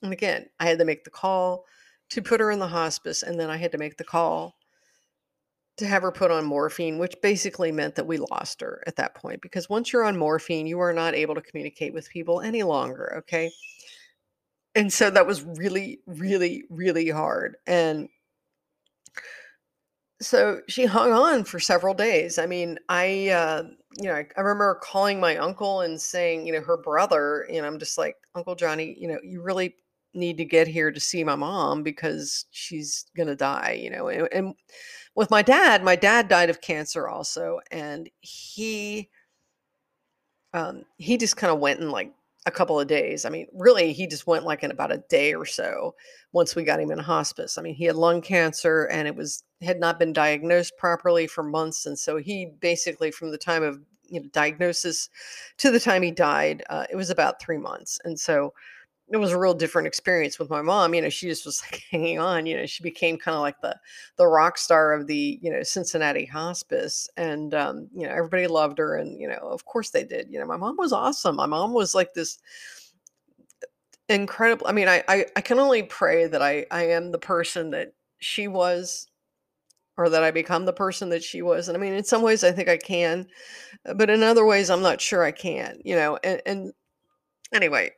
And 0.02 0.14
again, 0.14 0.48
I 0.60 0.68
had 0.68 0.80
to 0.80 0.86
make 0.86 1.04
the 1.04 1.10
call 1.10 1.66
to 2.10 2.22
put 2.22 2.40
her 2.40 2.52
in 2.52 2.60
the 2.60 2.68
hospice, 2.68 3.24
and 3.24 3.40
then 3.40 3.50
I 3.50 3.58
had 3.58 3.72
to 3.74 3.78
make 3.78 3.98
the 3.98 4.04
call 4.04 4.56
to 5.78 5.86
have 5.86 6.02
her 6.02 6.12
put 6.12 6.32
on 6.32 6.46
morphine, 6.46 6.98
which 6.98 7.16
basically 7.22 7.72
meant 7.72 7.96
that 7.96 8.08
we 8.08 8.18
lost 8.18 8.62
her 8.62 8.84
at 8.88 8.96
that 8.96 9.14
point 9.14 9.42
because 9.42 9.70
once 9.70 9.94
you're 9.94 10.04
on 10.04 10.18
morphine, 10.18 10.66
you 10.66 10.80
are 10.80 10.94
not 10.94 11.14
able 11.14 11.36
to 11.36 11.42
communicate 11.42 11.94
with 11.94 12.10
people 12.10 12.42
any 12.42 12.64
longer. 12.64 13.18
Okay. 13.20 13.52
And 14.74 14.92
so 14.92 15.10
that 15.10 15.28
was 15.28 15.44
really, 15.44 16.00
really, 16.06 16.64
really 16.70 17.10
hard. 17.10 17.58
And 17.68 18.10
so 20.22 20.62
she 20.68 20.86
hung 20.86 21.12
on 21.12 21.44
for 21.44 21.60
several 21.60 21.94
days. 21.94 22.40
I 22.40 22.46
mean, 22.46 22.80
I, 22.90 23.30
uh, 23.30 23.64
you 23.98 24.10
know, 24.10 24.16
I, 24.16 24.28
I 24.36 24.42
remember 24.42 24.80
calling 24.82 25.20
my 25.20 25.38
uncle 25.38 25.82
and 25.82 26.00
saying, 26.00 26.48
you 26.48 26.54
know, 26.54 26.62
her 26.62 26.78
brother, 26.78 27.42
and 27.52 27.66
I'm 27.66 27.80
just 27.80 27.98
like, 27.98 28.16
Uncle 28.36 28.56
Johnny, 28.56 28.96
you 29.00 29.08
know, 29.08 29.20
you 29.24 29.42
really 29.42 29.76
need 30.14 30.38
to 30.38 30.46
get 30.46 30.68
here 30.68 30.92
to 30.92 31.00
see 31.00 31.24
my 31.24 31.36
mom 31.36 31.84
because 31.84 32.46
she's 32.52 33.06
gonna 33.16 33.36
die, 33.36 33.80
you 33.82 33.90
know. 33.90 34.08
And, 34.08 34.28
and 34.32 34.54
with 35.16 35.30
my 35.30 35.42
dad, 35.42 35.84
my 35.84 35.96
dad 35.96 36.28
died 36.28 36.50
of 36.50 36.62
cancer 36.62 37.08
also, 37.08 37.60
and 37.72 38.10
he, 38.22 39.10
um, 40.54 40.84
he 40.98 41.18
just 41.18 41.38
kind 41.38 41.54
of 41.54 41.60
went 41.60 41.80
and 41.80 41.92
like 41.92 42.12
a 42.48 42.52
couple 42.52 42.80
of 42.80 42.88
days. 42.88 43.26
I 43.26 43.30
mean, 43.30 43.46
really, 43.54 43.92
he 43.92 44.08
just 44.08 44.26
went 44.26 44.46
like 44.46 44.64
in 44.64 44.72
about 44.72 44.92
a 44.92 45.04
day 45.10 45.34
or 45.34 45.46
so 45.46 45.96
once 46.32 46.56
we 46.56 46.64
got 46.64 46.80
him 46.80 46.92
in 46.92 46.98
hospice. 46.98 47.58
I 47.58 47.62
mean, 47.62 47.76
he 47.76 47.84
had 47.84 47.98
lung 47.98 48.22
cancer 48.22 48.86
and 48.86 49.06
it 49.06 49.16
was 49.16 49.44
had 49.62 49.80
not 49.80 50.00
been 50.00 50.14
diagnosed 50.14 50.78
properly 50.78 51.28
for 51.28 51.44
months, 51.44 51.86
and 51.86 52.00
so 52.00 52.18
he 52.18 52.54
basically 52.62 53.12
from 53.12 53.32
the 53.32 53.38
time 53.38 53.64
of 53.64 53.80
you 54.08 54.22
know 54.22 54.30
diagnosis 54.32 55.10
to 55.58 55.72
the 55.72 55.80
time 55.80 56.02
he 56.02 56.12
died, 56.12 56.64
uh, 56.70 56.86
it 56.90 56.96
was 56.96 57.10
about 57.10 57.42
three 57.42 57.58
months, 57.58 58.00
and 58.06 58.18
so 58.18 58.54
it 59.10 59.18
was 59.18 59.32
a 59.32 59.40
real 59.40 59.54
different 59.54 59.88
experience 59.88 60.38
with 60.38 60.50
my 60.50 60.62
mom. 60.62 60.94
You 60.94 61.02
know, 61.02 61.10
she 61.10 61.28
just 61.28 61.46
was 61.46 61.62
like 61.72 61.84
hanging 61.90 62.20
on. 62.20 62.46
You 62.46 62.58
know, 62.58 62.66
she 62.66 62.84
became 62.84 63.18
kind 63.18 63.36
of 63.36 63.42
like 63.42 63.60
the 63.62 63.78
the 64.18 64.28
rock 64.28 64.58
star 64.58 64.94
of 64.94 65.08
the 65.08 65.40
you 65.42 65.52
know 65.52 65.64
Cincinnati 65.64 66.26
hospice, 66.26 67.10
and 67.18 67.54
um, 67.54 67.88
you 67.94 68.06
know 68.06 68.14
everybody 68.14 68.48
loved 68.48 68.78
her, 68.78 68.98
and 68.98 69.20
you 69.20 69.28
know 69.28 69.38
of 69.38 69.66
course 69.66 69.92
they 69.92 70.04
did. 70.04 70.28
You 70.30 70.40
know, 70.40 70.46
my 70.46 70.58
mom 70.58 70.76
was 70.78 70.94
awesome. 70.94 71.36
My 71.38 71.46
mom 71.46 71.74
was 71.74 71.96
like 71.96 72.14
this 72.14 72.40
incredible. 74.10 74.68
I 74.68 74.72
mean, 74.74 74.88
I 74.88 75.04
I, 75.08 75.26
I 75.36 75.42
can 75.42 75.60
only 75.60 75.84
pray 75.84 76.28
that 76.28 76.42
I 76.42 76.66
I 76.72 76.88
am 76.88 77.12
the 77.12 77.20
person 77.20 77.72
that 77.72 77.94
she 78.20 78.48
was. 78.48 79.08
Or 80.00 80.10
that 80.10 80.22
I 80.22 80.30
become 80.30 80.66
the 80.66 80.74
person 80.74 81.10
that 81.10 81.24
she 81.24 81.42
was. 81.42 81.68
And 81.68 81.76
I 81.76 81.80
mean, 81.80 81.94
in 81.94 82.04
some 82.04 82.22
ways, 82.22 82.44
I 82.44 82.52
think 82.52 82.70
I 82.70 82.78
can, 82.78 83.26
but 83.96 84.12
in 84.12 84.22
other 84.22 84.46
ways, 84.46 84.70
I'm 84.70 84.84
not 84.84 85.02
sure 85.02 85.24
I 85.24 85.32
can, 85.32 85.80
you 85.84 85.96
know. 85.96 86.20
And, 86.24 86.40
and 86.46 86.74
anyway, 87.52 87.90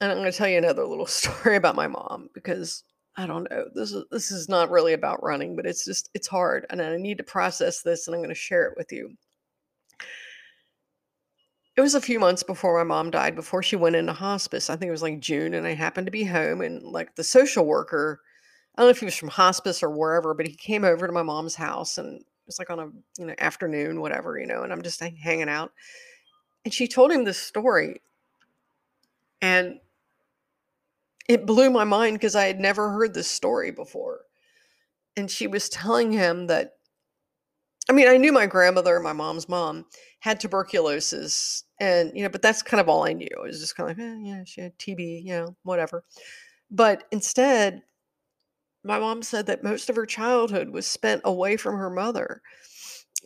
and 0.00 0.10
I'm 0.10 0.18
going 0.18 0.30
to 0.30 0.36
tell 0.36 0.48
you 0.48 0.58
another 0.58 0.84
little 0.84 1.06
story 1.06 1.56
about 1.56 1.76
my 1.76 1.86
mom 1.86 2.30
because 2.34 2.84
I 3.16 3.26
don't 3.26 3.50
know. 3.50 3.66
This 3.74 3.92
is 3.92 4.04
this 4.10 4.30
is 4.30 4.48
not 4.48 4.70
really 4.70 4.92
about 4.92 5.22
running, 5.22 5.56
but 5.56 5.66
it's 5.66 5.84
just 5.84 6.10
it's 6.14 6.28
hard 6.28 6.66
and 6.70 6.80
I 6.80 6.96
need 6.96 7.18
to 7.18 7.24
process 7.24 7.82
this 7.82 8.06
and 8.06 8.14
I'm 8.14 8.20
going 8.20 8.28
to 8.28 8.34
share 8.34 8.66
it 8.66 8.74
with 8.76 8.92
you. 8.92 9.10
It 11.76 11.80
was 11.80 11.94
a 11.94 12.00
few 12.00 12.18
months 12.18 12.42
before 12.42 12.76
my 12.76 12.84
mom 12.84 13.10
died 13.10 13.36
before 13.36 13.62
she 13.62 13.76
went 13.76 13.94
into 13.96 14.12
hospice. 14.12 14.68
I 14.68 14.76
think 14.76 14.88
it 14.88 14.92
was 14.92 15.02
like 15.02 15.20
June 15.20 15.54
and 15.54 15.66
I 15.66 15.74
happened 15.74 16.06
to 16.06 16.12
be 16.12 16.24
home 16.24 16.60
and 16.60 16.82
like 16.82 17.14
the 17.14 17.24
social 17.24 17.64
worker 17.66 18.20
I 18.78 18.82
don't 18.82 18.86
know 18.86 18.90
if 18.90 19.00
he 19.00 19.06
was 19.06 19.16
from 19.16 19.30
hospice 19.30 19.82
or 19.82 19.90
wherever, 19.90 20.34
but 20.34 20.46
he 20.46 20.54
came 20.54 20.84
over 20.84 21.08
to 21.08 21.12
my 21.12 21.24
mom's 21.24 21.56
house 21.56 21.98
and 21.98 22.20
it 22.20 22.24
was 22.46 22.60
like 22.60 22.70
on 22.70 22.78
a 22.78 22.86
you 23.18 23.26
know 23.26 23.34
afternoon 23.38 24.00
whatever, 24.00 24.38
you 24.38 24.46
know, 24.46 24.62
and 24.62 24.72
I'm 24.72 24.82
just 24.82 25.00
hanging 25.00 25.48
out. 25.48 25.72
And 26.64 26.72
she 26.72 26.86
told 26.86 27.10
him 27.10 27.24
this 27.24 27.38
story 27.38 28.00
and 29.42 29.80
it 31.28 31.46
blew 31.46 31.70
my 31.70 31.84
mind 31.84 32.16
because 32.16 32.34
I 32.34 32.46
had 32.46 32.58
never 32.58 32.90
heard 32.90 33.14
this 33.14 33.30
story 33.30 33.70
before. 33.70 34.20
And 35.16 35.30
she 35.30 35.46
was 35.46 35.68
telling 35.68 36.10
him 36.10 36.46
that, 36.46 36.72
I 37.90 37.92
mean, 37.92 38.08
I 38.08 38.16
knew 38.16 38.32
my 38.32 38.46
grandmother, 38.46 38.98
my 39.00 39.12
mom's 39.12 39.48
mom, 39.48 39.84
had 40.20 40.40
tuberculosis. 40.40 41.64
And, 41.80 42.12
you 42.14 42.22
know, 42.22 42.28
but 42.28 42.42
that's 42.42 42.62
kind 42.62 42.80
of 42.80 42.88
all 42.88 43.06
I 43.06 43.12
knew. 43.12 43.28
It 43.30 43.42
was 43.42 43.60
just 43.60 43.76
kind 43.76 43.90
of 43.90 43.98
like, 43.98 44.06
eh, 44.06 44.18
yeah, 44.22 44.42
she 44.44 44.60
had 44.60 44.78
TB, 44.78 45.24
you 45.24 45.32
know, 45.32 45.56
whatever. 45.62 46.04
But 46.70 47.04
instead, 47.12 47.82
my 48.84 48.98
mom 48.98 49.22
said 49.22 49.46
that 49.46 49.64
most 49.64 49.90
of 49.90 49.96
her 49.96 50.06
childhood 50.06 50.70
was 50.70 50.86
spent 50.86 51.22
away 51.24 51.56
from 51.56 51.76
her 51.76 51.90
mother 51.90 52.42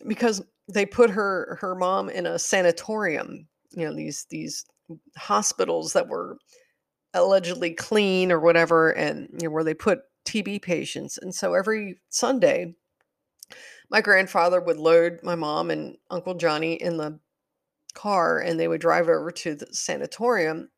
because 0.06 0.42
they 0.72 0.86
put 0.86 1.10
her 1.10 1.58
her 1.60 1.74
mom 1.74 2.08
in 2.08 2.26
a 2.26 2.38
sanatorium 2.38 3.46
you 3.72 3.86
know 3.86 3.94
these 3.94 4.26
these 4.30 4.64
hospitals 5.16 5.92
that 5.92 6.08
were 6.08 6.38
allegedly 7.14 7.74
clean 7.74 8.32
or 8.32 8.40
whatever, 8.40 8.90
and 8.90 9.28
you 9.32 9.48
know, 9.48 9.50
where 9.50 9.64
they 9.64 9.74
put 9.74 10.02
TB 10.24 10.62
patients. 10.62 11.18
And 11.18 11.34
so 11.34 11.54
every 11.54 11.98
Sunday, 12.08 12.74
my 13.90 14.00
grandfather 14.00 14.60
would 14.60 14.78
load 14.78 15.20
my 15.22 15.34
mom 15.34 15.70
and 15.70 15.96
Uncle 16.10 16.34
Johnny 16.34 16.74
in 16.74 16.96
the 16.96 17.18
car 17.94 18.38
and 18.38 18.58
they 18.58 18.68
would 18.68 18.80
drive 18.80 19.08
over 19.08 19.30
to 19.30 19.54
the 19.54 19.66
sanatorium. 19.72 20.70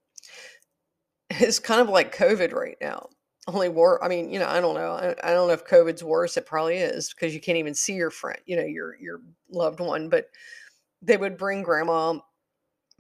It's 1.31 1.59
kind 1.59 1.81
of 1.81 1.88
like 1.88 2.17
COVID 2.17 2.53
right 2.53 2.76
now. 2.81 3.09
Only 3.47 3.69
war. 3.69 4.03
I 4.03 4.09
mean, 4.09 4.31
you 4.31 4.38
know, 4.38 4.49
I 4.49 4.61
don't 4.61 4.75
know. 4.75 4.93
I, 4.93 5.14
I 5.23 5.33
don't 5.33 5.49
know 5.49 5.55
if 5.55 5.67
COVID's 5.67 6.03
worse. 6.03 6.37
It 6.37 6.47
probably 6.47 6.76
is 6.76 7.12
because 7.12 7.35
you 7.35 7.41
can't 7.41 7.59
even 7.59 7.75
see 7.75 7.95
your 7.95 8.11
friend, 8.11 8.38
you 8.47 8.57
know, 8.57 8.64
your 8.64 8.97
your 9.00 9.21
loved 9.50 9.81
one. 9.81 10.09
But 10.09 10.26
they 11.03 11.17
would 11.17 11.37
bring 11.37 11.62
grandma, 11.62 12.19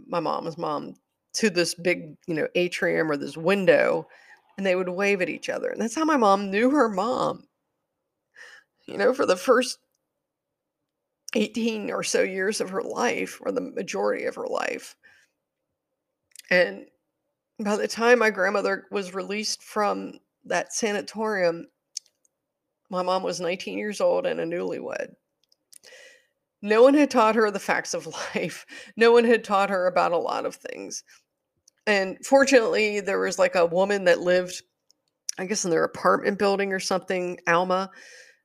my 0.06 0.20
mom's 0.20 0.58
mom, 0.58 0.94
to 1.34 1.50
this 1.50 1.74
big, 1.74 2.16
you 2.26 2.34
know, 2.34 2.48
atrium 2.54 3.10
or 3.10 3.16
this 3.16 3.36
window 3.36 4.06
and 4.56 4.66
they 4.66 4.76
would 4.76 4.88
wave 4.88 5.20
at 5.20 5.28
each 5.28 5.48
other. 5.48 5.68
And 5.68 5.80
that's 5.80 5.94
how 5.94 6.04
my 6.04 6.16
mom 6.16 6.50
knew 6.50 6.70
her 6.70 6.88
mom. 6.88 7.46
You 8.86 8.98
know, 8.98 9.14
for 9.14 9.26
the 9.26 9.36
first 9.36 9.78
18 11.34 11.90
or 11.90 12.02
so 12.02 12.22
years 12.22 12.60
of 12.60 12.70
her 12.70 12.82
life, 12.82 13.40
or 13.40 13.50
the 13.50 13.60
majority 13.60 14.24
of 14.26 14.36
her 14.36 14.46
life. 14.46 14.94
And 16.50 16.86
by 17.58 17.76
the 17.76 17.88
time 17.88 18.18
my 18.18 18.30
grandmother 18.30 18.86
was 18.90 19.14
released 19.14 19.62
from 19.62 20.20
that 20.44 20.72
sanatorium, 20.72 21.66
my 22.90 23.02
mom 23.02 23.22
was 23.22 23.40
19 23.40 23.78
years 23.78 24.00
old 24.00 24.26
and 24.26 24.38
a 24.38 24.44
newlywed. 24.44 25.14
No 26.62 26.82
one 26.82 26.94
had 26.94 27.10
taught 27.10 27.34
her 27.34 27.50
the 27.50 27.58
facts 27.58 27.94
of 27.94 28.06
life. 28.34 28.64
No 28.96 29.10
one 29.10 29.24
had 29.24 29.42
taught 29.42 29.70
her 29.70 29.86
about 29.86 30.12
a 30.12 30.18
lot 30.18 30.46
of 30.46 30.54
things 30.54 31.02
and 31.86 32.18
fortunately 32.24 33.00
there 33.00 33.18
was 33.18 33.38
like 33.38 33.54
a 33.54 33.66
woman 33.66 34.04
that 34.04 34.20
lived 34.20 34.62
i 35.38 35.44
guess 35.44 35.64
in 35.64 35.70
their 35.70 35.84
apartment 35.84 36.38
building 36.38 36.72
or 36.72 36.80
something 36.80 37.38
alma 37.46 37.90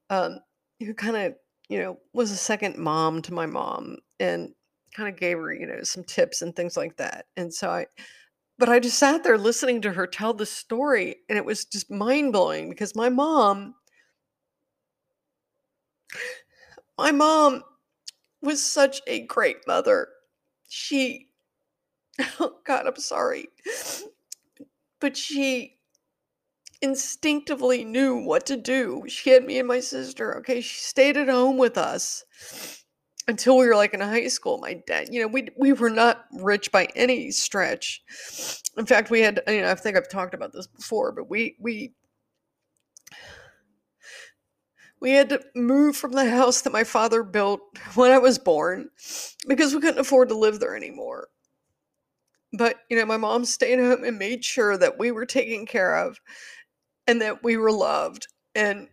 um, 0.09 0.39
who 0.79 0.93
kind 0.93 1.15
of 1.15 1.35
you 1.69 1.79
know 1.79 1.97
was 2.13 2.31
a 2.31 2.37
second 2.37 2.77
mom 2.77 3.21
to 3.21 3.33
my 3.33 3.45
mom 3.45 3.97
and 4.19 4.53
kind 4.93 5.09
of 5.09 5.19
gave 5.19 5.37
her 5.37 5.53
you 5.53 5.67
know 5.67 5.83
some 5.83 6.03
tips 6.03 6.41
and 6.41 6.55
things 6.55 6.75
like 6.75 6.95
that 6.97 7.25
and 7.37 7.53
so 7.53 7.69
i 7.69 7.85
but 8.57 8.69
i 8.69 8.79
just 8.79 8.97
sat 8.97 9.23
there 9.23 9.37
listening 9.37 9.81
to 9.81 9.91
her 9.91 10.07
tell 10.07 10.33
the 10.33 10.45
story 10.45 11.15
and 11.29 11.37
it 11.37 11.45
was 11.45 11.65
just 11.65 11.91
mind-blowing 11.91 12.69
because 12.69 12.95
my 12.95 13.09
mom 13.09 13.75
my 16.97 17.11
mom 17.11 17.63
was 18.41 18.63
such 18.63 19.01
a 19.07 19.21
great 19.21 19.65
mother. 19.67 20.09
She 20.67 21.28
Oh 22.39 22.55
God, 22.65 22.85
I'm 22.87 22.97
sorry. 22.97 23.47
But 24.99 25.17
she 25.17 25.77
instinctively 26.81 27.83
knew 27.83 28.17
what 28.17 28.45
to 28.47 28.57
do. 28.57 29.03
She 29.07 29.31
had 29.31 29.45
me 29.45 29.59
and 29.59 29.67
my 29.67 29.79
sister. 29.79 30.37
Okay, 30.39 30.61
she 30.61 30.79
stayed 30.79 31.17
at 31.17 31.29
home 31.29 31.57
with 31.57 31.77
us 31.77 32.23
until 33.27 33.57
we 33.57 33.67
were 33.67 33.75
like 33.75 33.93
in 33.93 34.01
high 34.01 34.27
school. 34.27 34.57
My 34.59 34.81
dad, 34.87 35.09
you 35.11 35.21
know, 35.21 35.27
we 35.27 35.47
we 35.57 35.73
were 35.73 35.89
not 35.89 36.25
rich 36.33 36.71
by 36.71 36.87
any 36.95 37.31
stretch. 37.31 38.03
In 38.77 38.85
fact, 38.85 39.09
we 39.09 39.21
had, 39.21 39.41
you 39.47 39.61
know, 39.61 39.71
I 39.71 39.75
think 39.75 39.97
I've 39.97 40.09
talked 40.09 40.33
about 40.33 40.53
this 40.53 40.67
before, 40.67 41.11
but 41.11 41.29
we 41.29 41.55
we 41.59 41.93
we 45.01 45.11
had 45.11 45.29
to 45.29 45.41
move 45.55 45.95
from 45.95 46.11
the 46.11 46.29
house 46.29 46.61
that 46.61 46.73
my 46.73 46.83
father 46.83 47.23
built 47.23 47.61
when 47.95 48.11
I 48.11 48.17
was 48.17 48.37
born 48.39 48.89
because 49.47 49.73
we 49.73 49.81
couldn't 49.81 49.99
afford 49.99 50.29
to 50.29 50.37
live 50.37 50.59
there 50.59 50.75
anymore. 50.75 51.27
But, 52.51 52.77
you 52.89 52.97
know, 52.97 53.05
my 53.05 53.17
mom 53.17 53.45
stayed 53.45 53.79
home 53.79 54.03
and 54.03 54.17
made 54.17 54.43
sure 54.43 54.77
that 54.77 54.97
we 54.97 55.11
were 55.11 55.25
taken 55.25 55.65
care 55.65 55.95
of 55.95 56.19
and 57.07 57.21
that 57.21 57.43
we 57.43 57.57
were 57.57 57.71
loved. 57.71 58.27
And 58.55 58.87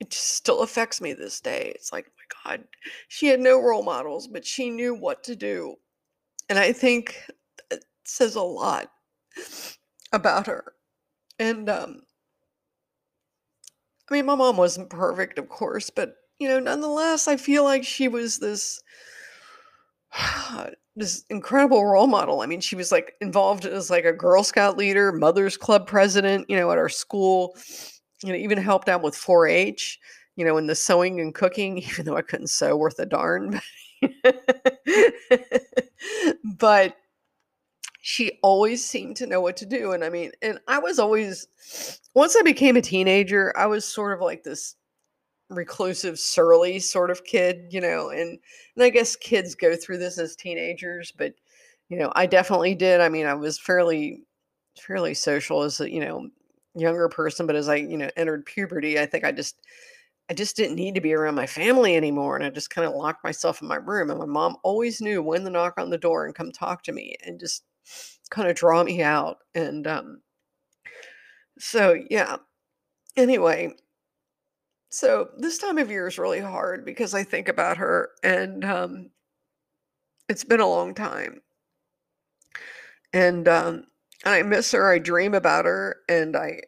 it 0.00 0.10
just 0.10 0.32
still 0.32 0.60
affects 0.60 1.00
me 1.00 1.14
this 1.14 1.40
day. 1.40 1.72
It's 1.74 1.92
like, 1.92 2.06
my 2.06 2.50
God, 2.50 2.64
she 3.08 3.26
had 3.26 3.40
no 3.40 3.60
role 3.62 3.82
models, 3.82 4.28
but 4.28 4.44
she 4.44 4.70
knew 4.70 4.94
what 4.94 5.24
to 5.24 5.34
do. 5.34 5.76
And 6.48 6.58
I 6.58 6.72
think 6.72 7.16
it 7.70 7.84
says 8.04 8.34
a 8.34 8.42
lot 8.42 8.90
about 10.12 10.46
her. 10.46 10.74
And, 11.38 11.68
um, 11.68 12.02
I 14.10 14.14
mean, 14.14 14.26
my 14.26 14.34
mom 14.34 14.56
wasn't 14.56 14.90
perfect, 14.90 15.38
of 15.38 15.48
course, 15.48 15.90
but, 15.90 16.14
you 16.38 16.48
know, 16.48 16.60
nonetheless, 16.60 17.26
I 17.26 17.36
feel 17.36 17.64
like 17.64 17.84
she 17.84 18.08
was 18.08 18.38
this 18.38 18.82
this 20.96 21.24
incredible 21.28 21.84
role 21.84 22.06
model. 22.06 22.40
I 22.40 22.46
mean, 22.46 22.60
she 22.60 22.74
was 22.74 22.90
like 22.90 23.14
involved 23.20 23.66
as 23.66 23.90
like 23.90 24.04
a 24.04 24.12
Girl 24.12 24.42
Scout 24.42 24.78
leader, 24.78 25.12
Mothers 25.12 25.56
Club 25.56 25.86
president, 25.86 26.48
you 26.48 26.56
know, 26.56 26.70
at 26.72 26.78
our 26.78 26.88
school. 26.88 27.54
You 28.22 28.32
know, 28.32 28.38
even 28.38 28.56
helped 28.56 28.88
out 28.88 29.02
with 29.02 29.14
4-H, 29.14 29.98
you 30.36 30.44
know, 30.44 30.56
in 30.56 30.66
the 30.66 30.74
sewing 30.74 31.20
and 31.20 31.34
cooking, 31.34 31.78
even 31.90 32.06
though 32.06 32.16
I 32.16 32.22
couldn't 32.22 32.48
sew 32.48 32.76
worth 32.76 32.98
a 32.98 33.04
darn. 33.04 33.60
but 36.58 36.96
she 38.00 38.38
always 38.42 38.84
seemed 38.84 39.16
to 39.16 39.26
know 39.26 39.40
what 39.40 39.56
to 39.58 39.66
do. 39.66 39.92
And 39.92 40.02
I 40.02 40.08
mean, 40.08 40.30
and 40.40 40.60
I 40.66 40.78
was 40.78 40.98
always, 40.98 41.48
once 42.14 42.36
I 42.36 42.42
became 42.42 42.76
a 42.76 42.82
teenager, 42.82 43.52
I 43.56 43.66
was 43.66 43.84
sort 43.84 44.14
of 44.14 44.20
like 44.20 44.44
this 44.44 44.75
reclusive, 45.50 46.18
surly 46.18 46.78
sort 46.78 47.10
of 47.10 47.24
kid, 47.24 47.66
you 47.70 47.80
know, 47.80 48.10
and 48.10 48.38
and 48.76 48.84
I 48.84 48.90
guess 48.90 49.16
kids 49.16 49.54
go 49.54 49.76
through 49.76 49.98
this 49.98 50.18
as 50.18 50.36
teenagers, 50.36 51.12
but 51.16 51.34
you 51.88 51.98
know, 51.98 52.12
I 52.16 52.26
definitely 52.26 52.74
did. 52.74 53.00
I 53.00 53.08
mean, 53.08 53.26
I 53.26 53.34
was 53.34 53.58
fairly 53.58 54.22
fairly 54.80 55.14
social 55.14 55.62
as 55.62 55.80
a, 55.80 55.90
you 55.90 56.00
know, 56.00 56.28
younger 56.74 57.08
person, 57.08 57.46
but 57.46 57.56
as 57.56 57.68
I, 57.68 57.76
you 57.76 57.96
know, 57.96 58.10
entered 58.16 58.46
puberty, 58.46 58.98
I 59.00 59.06
think 59.06 59.24
I 59.24 59.32
just 59.32 59.56
I 60.28 60.34
just 60.34 60.56
didn't 60.56 60.76
need 60.76 60.94
to 60.96 61.00
be 61.00 61.14
around 61.14 61.36
my 61.36 61.46
family 61.46 61.96
anymore. 61.96 62.36
And 62.36 62.44
I 62.44 62.50
just 62.50 62.70
kind 62.70 62.86
of 62.86 62.94
locked 62.94 63.22
myself 63.24 63.62
in 63.62 63.68
my 63.68 63.76
room. 63.76 64.10
And 64.10 64.18
my 64.18 64.26
mom 64.26 64.56
always 64.64 65.00
knew 65.00 65.22
when 65.22 65.44
to 65.44 65.50
knock 65.50 65.74
on 65.78 65.90
the 65.90 65.98
door 65.98 66.26
and 66.26 66.34
come 66.34 66.50
talk 66.50 66.82
to 66.84 66.92
me 66.92 67.16
and 67.24 67.38
just 67.38 67.64
kind 68.30 68.48
of 68.48 68.56
draw 68.56 68.82
me 68.82 69.02
out. 69.02 69.38
And 69.54 69.86
um, 69.86 70.20
so, 71.58 71.96
yeah. 72.10 72.36
Anyway, 73.16 73.74
so 74.96 75.28
this 75.36 75.58
time 75.58 75.76
of 75.76 75.90
year 75.90 76.06
is 76.06 76.18
really 76.18 76.40
hard 76.40 76.86
because 76.86 77.12
I 77.12 77.22
think 77.22 77.48
about 77.48 77.76
her 77.76 78.12
and 78.22 78.64
um, 78.64 79.10
it's 80.26 80.42
been 80.42 80.60
a 80.60 80.66
long 80.66 80.94
time. 80.94 81.42
And 83.12 83.46
um, 83.46 83.84
and 84.24 84.34
I 84.34 84.42
miss 84.42 84.72
her. 84.72 84.90
I 84.90 84.98
dream 84.98 85.34
about 85.34 85.66
her 85.66 85.98
and 86.08 86.34
I 86.34 86.60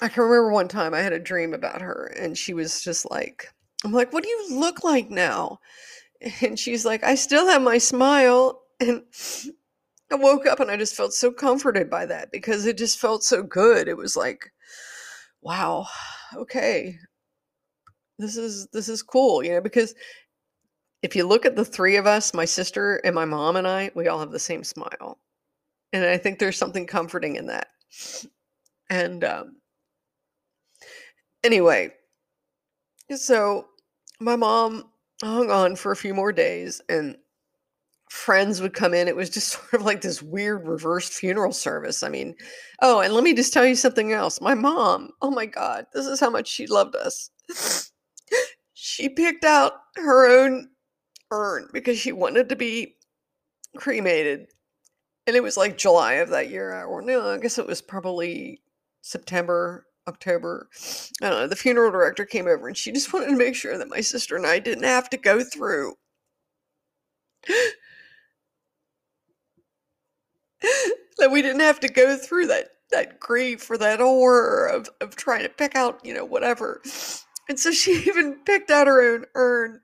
I 0.00 0.08
can 0.08 0.22
remember 0.22 0.50
one 0.50 0.66
time 0.66 0.94
I 0.94 1.00
had 1.00 1.12
a 1.12 1.18
dream 1.18 1.52
about 1.52 1.82
her 1.82 2.06
and 2.18 2.38
she 2.38 2.54
was 2.54 2.80
just 2.82 3.10
like 3.10 3.52
I'm 3.84 3.92
like, 3.92 4.14
"What 4.14 4.22
do 4.22 4.30
you 4.30 4.58
look 4.58 4.82
like 4.82 5.10
now?" 5.10 5.60
And 6.40 6.58
she's 6.58 6.86
like, 6.86 7.04
"I 7.04 7.16
still 7.16 7.48
have 7.48 7.60
my 7.60 7.76
smile." 7.76 8.62
And 8.80 9.02
I 10.10 10.14
woke 10.14 10.46
up 10.46 10.58
and 10.60 10.70
I 10.70 10.78
just 10.78 10.94
felt 10.94 11.12
so 11.12 11.32
comforted 11.32 11.90
by 11.90 12.06
that 12.06 12.32
because 12.32 12.64
it 12.64 12.78
just 12.78 12.98
felt 12.98 13.24
so 13.24 13.42
good. 13.42 13.88
It 13.88 13.98
was 13.98 14.16
like, 14.16 14.52
wow, 15.42 15.86
okay. 16.36 16.98
This 18.18 18.36
is 18.36 18.68
this 18.72 18.88
is 18.88 19.02
cool, 19.02 19.42
you 19.42 19.52
know, 19.52 19.60
because 19.60 19.94
if 21.02 21.16
you 21.16 21.26
look 21.26 21.44
at 21.44 21.56
the 21.56 21.64
three 21.64 21.96
of 21.96 22.06
us, 22.06 22.32
my 22.32 22.44
sister 22.44 23.00
and 23.04 23.14
my 23.14 23.24
mom 23.24 23.56
and 23.56 23.66
I, 23.66 23.90
we 23.94 24.08
all 24.08 24.20
have 24.20 24.30
the 24.30 24.38
same 24.38 24.62
smile. 24.62 25.18
And 25.92 26.04
I 26.04 26.16
think 26.16 26.38
there's 26.38 26.56
something 26.56 26.86
comforting 26.86 27.36
in 27.36 27.46
that. 27.46 27.68
And 28.90 29.24
um 29.24 29.56
anyway, 31.42 31.92
so 33.14 33.66
my 34.20 34.36
mom 34.36 34.84
hung 35.22 35.50
on 35.50 35.76
for 35.76 35.92
a 35.92 35.96
few 35.96 36.14
more 36.14 36.32
days 36.32 36.80
and 36.88 37.16
friends 38.12 38.60
would 38.60 38.74
come 38.74 38.92
in. 38.92 39.08
It 39.08 39.16
was 39.16 39.30
just 39.30 39.48
sort 39.52 39.72
of 39.72 39.82
like 39.82 40.02
this 40.02 40.22
weird 40.22 40.68
reversed 40.68 41.12
funeral 41.12 41.52
service. 41.52 42.02
I 42.02 42.08
mean, 42.08 42.34
oh, 42.82 43.00
and 43.00 43.14
let 43.14 43.24
me 43.24 43.34
just 43.34 43.52
tell 43.52 43.66
you 43.66 43.74
something 43.74 44.12
else. 44.12 44.40
My 44.40 44.54
mom, 44.54 45.10
oh 45.22 45.30
my 45.30 45.46
God, 45.46 45.86
this 45.92 46.06
is 46.06 46.20
how 46.20 46.30
much 46.30 46.46
she 46.46 46.66
loved 46.66 46.94
us. 46.94 47.30
she 48.74 49.08
picked 49.08 49.44
out 49.44 49.72
her 49.96 50.26
own 50.26 50.68
urn 51.30 51.68
because 51.72 51.98
she 51.98 52.12
wanted 52.12 52.50
to 52.50 52.56
be 52.56 52.96
cremated. 53.76 54.46
And 55.26 55.34
it 55.34 55.42
was 55.42 55.56
like 55.56 55.78
July 55.78 56.14
of 56.14 56.28
that 56.30 56.50
year, 56.50 56.84
or 56.84 57.00
no, 57.00 57.30
I 57.30 57.38
guess 57.38 57.58
it 57.58 57.66
was 57.66 57.80
probably 57.80 58.60
September, 59.02 59.86
October. 60.06 60.68
I 61.22 61.30
don't 61.30 61.40
know. 61.40 61.46
The 61.46 61.56
funeral 61.56 61.92
director 61.92 62.26
came 62.26 62.46
over 62.46 62.68
and 62.68 62.76
she 62.76 62.92
just 62.92 63.12
wanted 63.12 63.28
to 63.28 63.36
make 63.36 63.54
sure 63.54 63.78
that 63.78 63.88
my 63.88 64.00
sister 64.00 64.36
and 64.36 64.46
I 64.46 64.58
didn't 64.58 64.84
have 64.84 65.08
to 65.10 65.16
go 65.16 65.42
through 65.42 65.94
that 71.18 71.30
we 71.30 71.42
didn't 71.42 71.60
have 71.60 71.80
to 71.80 71.88
go 71.88 72.16
through 72.16 72.46
that 72.48 72.68
that 72.90 73.18
grief 73.18 73.70
or 73.70 73.78
that 73.78 74.00
horror 74.00 74.66
of, 74.66 74.88
of 75.00 75.16
trying 75.16 75.42
to 75.42 75.48
pick 75.48 75.74
out, 75.74 76.04
you 76.04 76.14
know, 76.14 76.24
whatever. 76.24 76.82
And 77.48 77.58
so 77.58 77.70
she 77.72 77.92
even 78.06 78.40
picked 78.44 78.70
out 78.70 78.86
her 78.86 79.02
own 79.14 79.24
urn. 79.34 79.80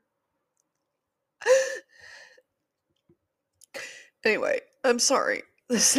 Anyway, 4.25 4.61
I'm 4.85 4.99
sorry. 4.99 5.43
This 5.71 5.95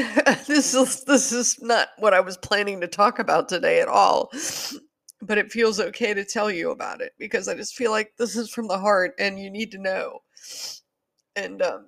this 0.48 0.74
is 0.74 1.04
this 1.06 1.32
is 1.32 1.58
not 1.62 1.90
what 2.00 2.14
I 2.14 2.20
was 2.20 2.38
planning 2.38 2.82
to 2.82 2.88
talk 2.88 3.18
about 3.18 3.48
today 3.50 3.82
at 3.82 3.88
all. 3.88 4.30
But 5.22 5.38
it 5.38 5.52
feels 5.52 5.80
okay 5.82 6.14
to 6.14 6.24
tell 6.24 6.50
you 6.50 6.72
about 6.72 7.02
it 7.02 7.12
because 7.20 7.48
I 7.50 7.56
just 7.56 7.76
feel 7.76 7.92
like 7.92 8.14
this 8.18 8.38
is 8.38 8.50
from 8.50 8.68
the 8.68 8.80
heart 8.80 9.14
and 9.20 9.40
you 9.40 9.50
need 9.50 9.72
to 9.72 9.78
know. 9.78 10.20
And 11.36 11.62
um 11.62 11.88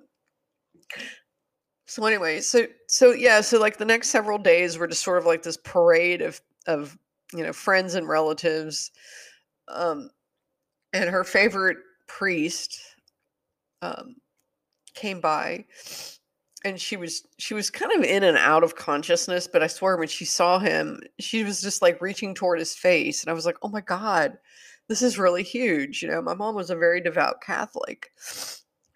so 1.92 2.06
anyway, 2.06 2.40
so 2.40 2.66
so 2.86 3.10
yeah, 3.10 3.42
so 3.42 3.60
like 3.60 3.76
the 3.76 3.84
next 3.84 4.08
several 4.08 4.38
days 4.38 4.78
were 4.78 4.86
just 4.86 5.02
sort 5.02 5.18
of 5.18 5.26
like 5.26 5.42
this 5.42 5.58
parade 5.58 6.22
of 6.22 6.40
of 6.66 6.96
you 7.34 7.42
know 7.42 7.52
friends 7.52 7.94
and 7.94 8.08
relatives, 8.08 8.90
um, 9.68 10.08
and 10.94 11.10
her 11.10 11.22
favorite 11.22 11.76
priest 12.06 12.80
um, 13.82 14.16
came 14.94 15.20
by, 15.20 15.66
and 16.64 16.80
she 16.80 16.96
was 16.96 17.26
she 17.36 17.52
was 17.52 17.68
kind 17.68 17.92
of 17.92 18.02
in 18.02 18.22
and 18.22 18.38
out 18.38 18.64
of 18.64 18.74
consciousness, 18.74 19.46
but 19.46 19.62
I 19.62 19.66
swear 19.66 19.98
when 19.98 20.08
she 20.08 20.24
saw 20.24 20.58
him, 20.58 20.98
she 21.20 21.44
was 21.44 21.60
just 21.60 21.82
like 21.82 22.00
reaching 22.00 22.34
toward 22.34 22.58
his 22.58 22.74
face, 22.74 23.22
and 23.22 23.30
I 23.30 23.34
was 23.34 23.44
like, 23.44 23.58
oh 23.60 23.68
my 23.68 23.82
god, 23.82 24.38
this 24.88 25.02
is 25.02 25.18
really 25.18 25.42
huge. 25.42 26.02
You 26.02 26.08
know, 26.08 26.22
my 26.22 26.32
mom 26.32 26.54
was 26.54 26.70
a 26.70 26.74
very 26.74 27.02
devout 27.02 27.42
Catholic, 27.42 28.12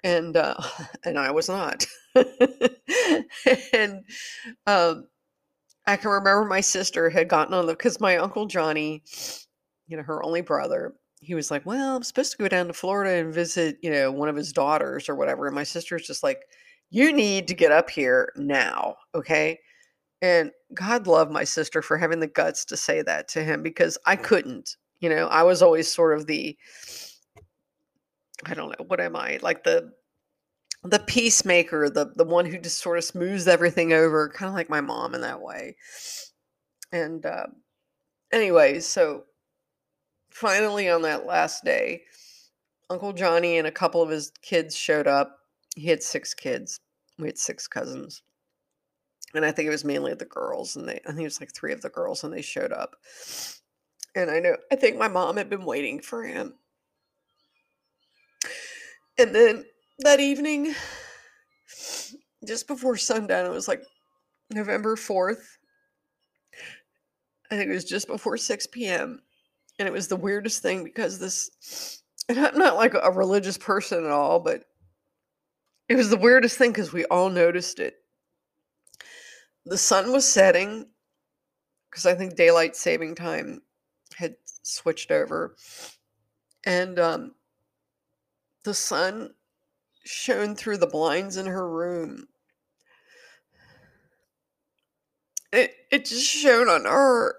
and 0.02 0.34
uh, 0.34 0.56
and 1.04 1.18
I 1.18 1.30
was 1.30 1.50
not. 1.50 1.84
and 3.72 4.04
um, 4.66 5.06
I 5.86 5.96
can 5.96 6.10
remember 6.10 6.44
my 6.44 6.60
sister 6.60 7.10
had 7.10 7.28
gotten 7.28 7.54
on 7.54 7.66
the 7.66 7.72
because 7.72 8.00
my 8.00 8.16
uncle 8.16 8.46
Johnny, 8.46 9.02
you 9.86 9.96
know, 9.96 10.02
her 10.02 10.22
only 10.24 10.40
brother, 10.40 10.94
he 11.20 11.34
was 11.34 11.50
like, 11.50 11.64
"Well, 11.66 11.96
I'm 11.96 12.02
supposed 12.02 12.32
to 12.32 12.38
go 12.38 12.48
down 12.48 12.66
to 12.68 12.72
Florida 12.72 13.14
and 13.14 13.34
visit, 13.34 13.78
you 13.82 13.90
know, 13.90 14.10
one 14.12 14.28
of 14.28 14.36
his 14.36 14.52
daughters 14.52 15.08
or 15.08 15.14
whatever." 15.14 15.46
And 15.46 15.54
my 15.54 15.64
sister's 15.64 16.06
just 16.06 16.22
like, 16.22 16.42
"You 16.90 17.12
need 17.12 17.48
to 17.48 17.54
get 17.54 17.72
up 17.72 17.90
here 17.90 18.32
now, 18.36 18.96
okay?" 19.14 19.58
And 20.22 20.50
God 20.74 21.06
love 21.06 21.30
my 21.30 21.44
sister 21.44 21.82
for 21.82 21.98
having 21.98 22.20
the 22.20 22.26
guts 22.26 22.64
to 22.66 22.76
say 22.76 23.02
that 23.02 23.28
to 23.28 23.44
him 23.44 23.62
because 23.62 23.98
I 24.06 24.16
couldn't. 24.16 24.76
You 25.00 25.10
know, 25.10 25.26
I 25.28 25.42
was 25.42 25.62
always 25.62 25.92
sort 25.92 26.18
of 26.18 26.26
the 26.26 26.56
I 28.44 28.54
don't 28.54 28.70
know, 28.70 28.84
what 28.86 29.00
am 29.00 29.16
I? 29.16 29.38
Like 29.42 29.64
the 29.64 29.92
the 30.82 30.98
peacemaker, 30.98 31.90
the 31.90 32.12
the 32.14 32.24
one 32.24 32.46
who 32.46 32.58
just 32.58 32.78
sort 32.78 32.98
of 32.98 33.04
smooths 33.04 33.48
everything 33.48 33.92
over, 33.92 34.28
kind 34.28 34.48
of 34.48 34.54
like 34.54 34.70
my 34.70 34.80
mom 34.80 35.14
in 35.14 35.20
that 35.22 35.40
way. 35.40 35.76
And 36.92 37.24
uh, 37.26 37.46
anyway, 38.32 38.80
so 38.80 39.24
finally 40.30 40.88
on 40.88 41.02
that 41.02 41.26
last 41.26 41.64
day, 41.64 42.02
Uncle 42.90 43.12
Johnny 43.12 43.58
and 43.58 43.66
a 43.66 43.72
couple 43.72 44.02
of 44.02 44.10
his 44.10 44.32
kids 44.42 44.76
showed 44.76 45.06
up. 45.06 45.38
He 45.74 45.88
had 45.88 46.02
six 46.02 46.34
kids. 46.34 46.80
We 47.18 47.26
had 47.26 47.38
six 47.38 47.66
cousins. 47.66 48.22
And 49.34 49.44
I 49.44 49.50
think 49.50 49.66
it 49.66 49.70
was 49.70 49.84
mainly 49.84 50.14
the 50.14 50.24
girls, 50.24 50.76
and 50.76 50.88
they 50.88 51.00
I 51.06 51.08
think 51.08 51.20
it 51.20 51.24
was 51.24 51.40
like 51.40 51.54
three 51.54 51.72
of 51.72 51.82
the 51.82 51.90
girls, 51.90 52.22
and 52.22 52.32
they 52.32 52.42
showed 52.42 52.72
up. 52.72 52.96
And 54.14 54.30
I 54.30 54.38
know 54.40 54.56
I 54.72 54.76
think 54.76 54.96
my 54.96 55.08
mom 55.08 55.36
had 55.36 55.50
been 55.50 55.64
waiting 55.64 56.00
for 56.00 56.22
him. 56.22 56.54
And 59.18 59.34
then 59.34 59.64
that 60.00 60.20
evening, 60.20 60.74
just 62.46 62.66
before 62.66 62.96
sundown, 62.96 63.46
it 63.46 63.52
was 63.52 63.68
like 63.68 63.82
November 64.50 64.96
4th. 64.96 65.42
I 67.50 67.56
think 67.56 67.70
it 67.70 67.74
was 67.74 67.84
just 67.84 68.06
before 68.06 68.36
6 68.36 68.66
p.m. 68.68 69.20
And 69.78 69.86
it 69.86 69.92
was 69.92 70.08
the 70.08 70.16
weirdest 70.16 70.62
thing 70.62 70.84
because 70.84 71.18
this, 71.18 72.02
and 72.28 72.38
I'm 72.38 72.58
not 72.58 72.76
like 72.76 72.94
a 72.94 73.10
religious 73.10 73.58
person 73.58 74.04
at 74.04 74.10
all, 74.10 74.40
but 74.40 74.64
it 75.88 75.96
was 75.96 76.10
the 76.10 76.16
weirdest 76.16 76.58
thing 76.58 76.72
because 76.72 76.92
we 76.92 77.04
all 77.06 77.30
noticed 77.30 77.78
it. 77.78 77.96
The 79.64 79.78
sun 79.78 80.12
was 80.12 80.26
setting 80.26 80.86
because 81.90 82.06
I 82.06 82.14
think 82.14 82.36
daylight 82.36 82.76
saving 82.76 83.14
time 83.14 83.62
had 84.16 84.36
switched 84.62 85.10
over. 85.10 85.54
And 86.64 86.98
um, 86.98 87.34
the 88.64 88.74
sun 88.74 89.30
shone 90.06 90.54
through 90.54 90.78
the 90.78 90.86
blinds 90.86 91.36
in 91.36 91.46
her 91.46 91.68
room. 91.68 92.28
It 95.52 95.74
it 95.90 96.04
just 96.06 96.26
shone 96.26 96.68
on 96.68 96.84
her. 96.84 97.34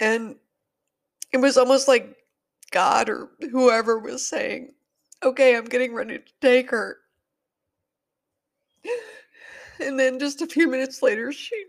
And 0.00 0.36
it 1.32 1.38
was 1.38 1.56
almost 1.56 1.88
like 1.88 2.16
God 2.70 3.08
or 3.08 3.30
whoever 3.50 3.98
was 3.98 4.28
saying, 4.28 4.72
Okay, 5.22 5.56
I'm 5.56 5.66
getting 5.66 5.94
ready 5.94 6.18
to 6.18 6.24
take 6.40 6.70
her. 6.70 6.98
And 9.80 9.98
then 9.98 10.18
just 10.18 10.42
a 10.42 10.46
few 10.46 10.68
minutes 10.68 11.02
later, 11.02 11.32
she 11.32 11.64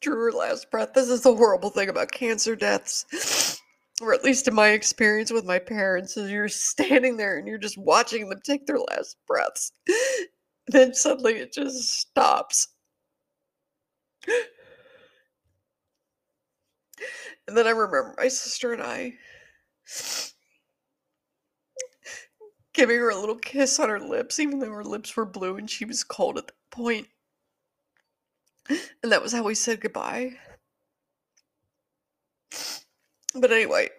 drew 0.00 0.16
her 0.24 0.32
last 0.32 0.70
breath. 0.70 0.94
This 0.94 1.08
is 1.08 1.22
the 1.22 1.34
horrible 1.34 1.70
thing 1.70 1.88
about 1.88 2.12
cancer 2.12 2.56
deaths 2.56 3.57
or 4.00 4.14
at 4.14 4.24
least 4.24 4.48
in 4.48 4.54
my 4.54 4.68
experience 4.70 5.30
with 5.32 5.44
my 5.44 5.58
parents, 5.58 6.16
is 6.16 6.30
you're 6.30 6.48
standing 6.48 7.16
there 7.16 7.38
and 7.38 7.48
you're 7.48 7.58
just 7.58 7.78
watching 7.78 8.28
them 8.28 8.40
take 8.44 8.66
their 8.66 8.78
last 8.78 9.16
breaths. 9.26 9.72
then 10.68 10.94
suddenly 10.94 11.34
it 11.34 11.52
just 11.52 12.00
stops. 12.00 12.68
And 17.46 17.56
then 17.56 17.66
I 17.66 17.70
remember 17.70 18.14
my 18.18 18.28
sister 18.28 18.72
and 18.74 18.82
I 18.82 19.14
giving 22.74 22.98
her 22.98 23.10
a 23.10 23.18
little 23.18 23.36
kiss 23.36 23.78
on 23.78 23.88
her 23.88 24.00
lips, 24.00 24.38
even 24.38 24.58
though 24.58 24.70
her 24.70 24.84
lips 24.84 25.16
were 25.16 25.24
blue 25.24 25.56
and 25.56 25.68
she 25.70 25.84
was 25.84 26.04
cold 26.04 26.38
at 26.38 26.46
that 26.48 26.54
point. 26.70 27.08
And 29.02 29.12
that 29.12 29.22
was 29.22 29.32
how 29.32 29.42
we 29.42 29.54
said 29.54 29.80
goodbye. 29.80 30.38
But 33.34 33.52
anyway, 33.52 33.90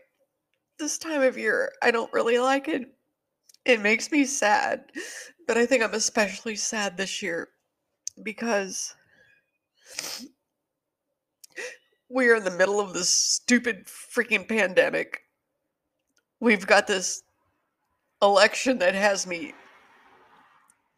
this 0.77 0.97
time 0.97 1.21
of 1.21 1.37
year, 1.37 1.71
I 1.81 1.91
don't 1.91 2.13
really 2.13 2.39
like 2.39 2.67
it. 2.67 2.83
It 3.65 3.81
makes 3.81 4.11
me 4.11 4.25
sad. 4.25 4.85
But 5.47 5.57
I 5.57 5.65
think 5.65 5.83
I'm 5.83 5.93
especially 5.93 6.55
sad 6.55 6.97
this 6.97 7.21
year 7.21 7.49
because 8.23 8.95
we 12.09 12.27
are 12.29 12.35
in 12.35 12.43
the 12.43 12.51
middle 12.51 12.79
of 12.79 12.93
this 12.93 13.09
stupid 13.09 13.85
freaking 13.85 14.47
pandemic. 14.47 15.21
We've 16.39 16.65
got 16.65 16.87
this 16.87 17.23
election 18.21 18.79
that 18.79 18.95
has 18.95 19.25
me 19.27 19.53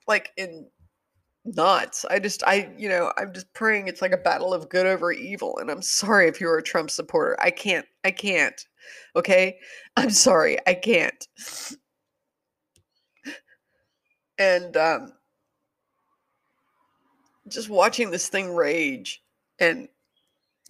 like 0.07 0.31
in 0.37 0.67
knots. 1.45 2.05
I 2.05 2.19
just, 2.19 2.43
I, 2.43 2.71
you 2.77 2.89
know, 2.89 3.11
I'm 3.17 3.33
just 3.33 3.53
praying 3.53 3.87
it's 3.87 4.01
like 4.01 4.11
a 4.11 4.17
battle 4.17 4.53
of 4.53 4.69
good 4.69 4.85
over 4.85 5.11
evil. 5.11 5.57
And 5.59 5.69
I'm 5.71 5.81
sorry 5.81 6.27
if 6.27 6.39
you're 6.39 6.57
a 6.57 6.63
Trump 6.63 6.89
supporter. 6.89 7.35
I 7.39 7.51
can't, 7.51 7.85
I 8.03 8.11
can't. 8.11 8.59
Okay. 9.15 9.57
I'm 9.97 10.11
sorry. 10.11 10.57
I 10.67 10.73
can't. 10.73 11.27
And, 14.37 14.75
um, 14.77 15.13
just 17.47 17.69
watching 17.69 18.11
this 18.11 18.29
thing 18.29 18.55
rage 18.55 19.21
and 19.59 19.87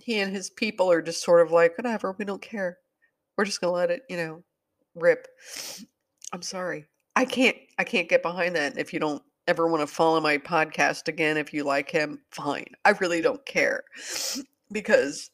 he 0.02 0.20
and 0.20 0.34
his 0.36 0.50
people 0.50 0.92
are 0.92 1.02
just 1.02 1.24
sort 1.24 1.46
of 1.46 1.52
like, 1.52 1.78
whatever, 1.78 2.16
we 2.18 2.26
don't 2.26 2.42
care. 2.42 2.80
We're 3.38 3.46
just 3.46 3.62
gonna 3.62 3.74
let 3.74 3.92
it, 3.92 4.02
you 4.10 4.18
know, 4.18 4.44
rip. 4.96 5.28
I'm 6.34 6.42
sorry. 6.42 6.86
I 7.16 7.26
can't 7.26 7.58
I 7.78 7.84
can't 7.84 8.10
get 8.10 8.24
behind 8.24 8.56
that. 8.56 8.78
If 8.78 8.94
you 8.94 9.00
don't 9.00 9.22
ever 9.48 9.68
want 9.68 9.82
to 9.82 9.88
follow 9.88 10.22
my 10.22 10.38
podcast 10.38 11.08
again, 11.08 11.38
if 11.38 11.54
you 11.54 11.64
like 11.64 11.90
him, 11.90 12.20
fine. 12.32 12.68
I 12.86 12.92
really 12.92 13.22
don't 13.22 13.46
care. 13.46 13.84
Because 14.72 15.32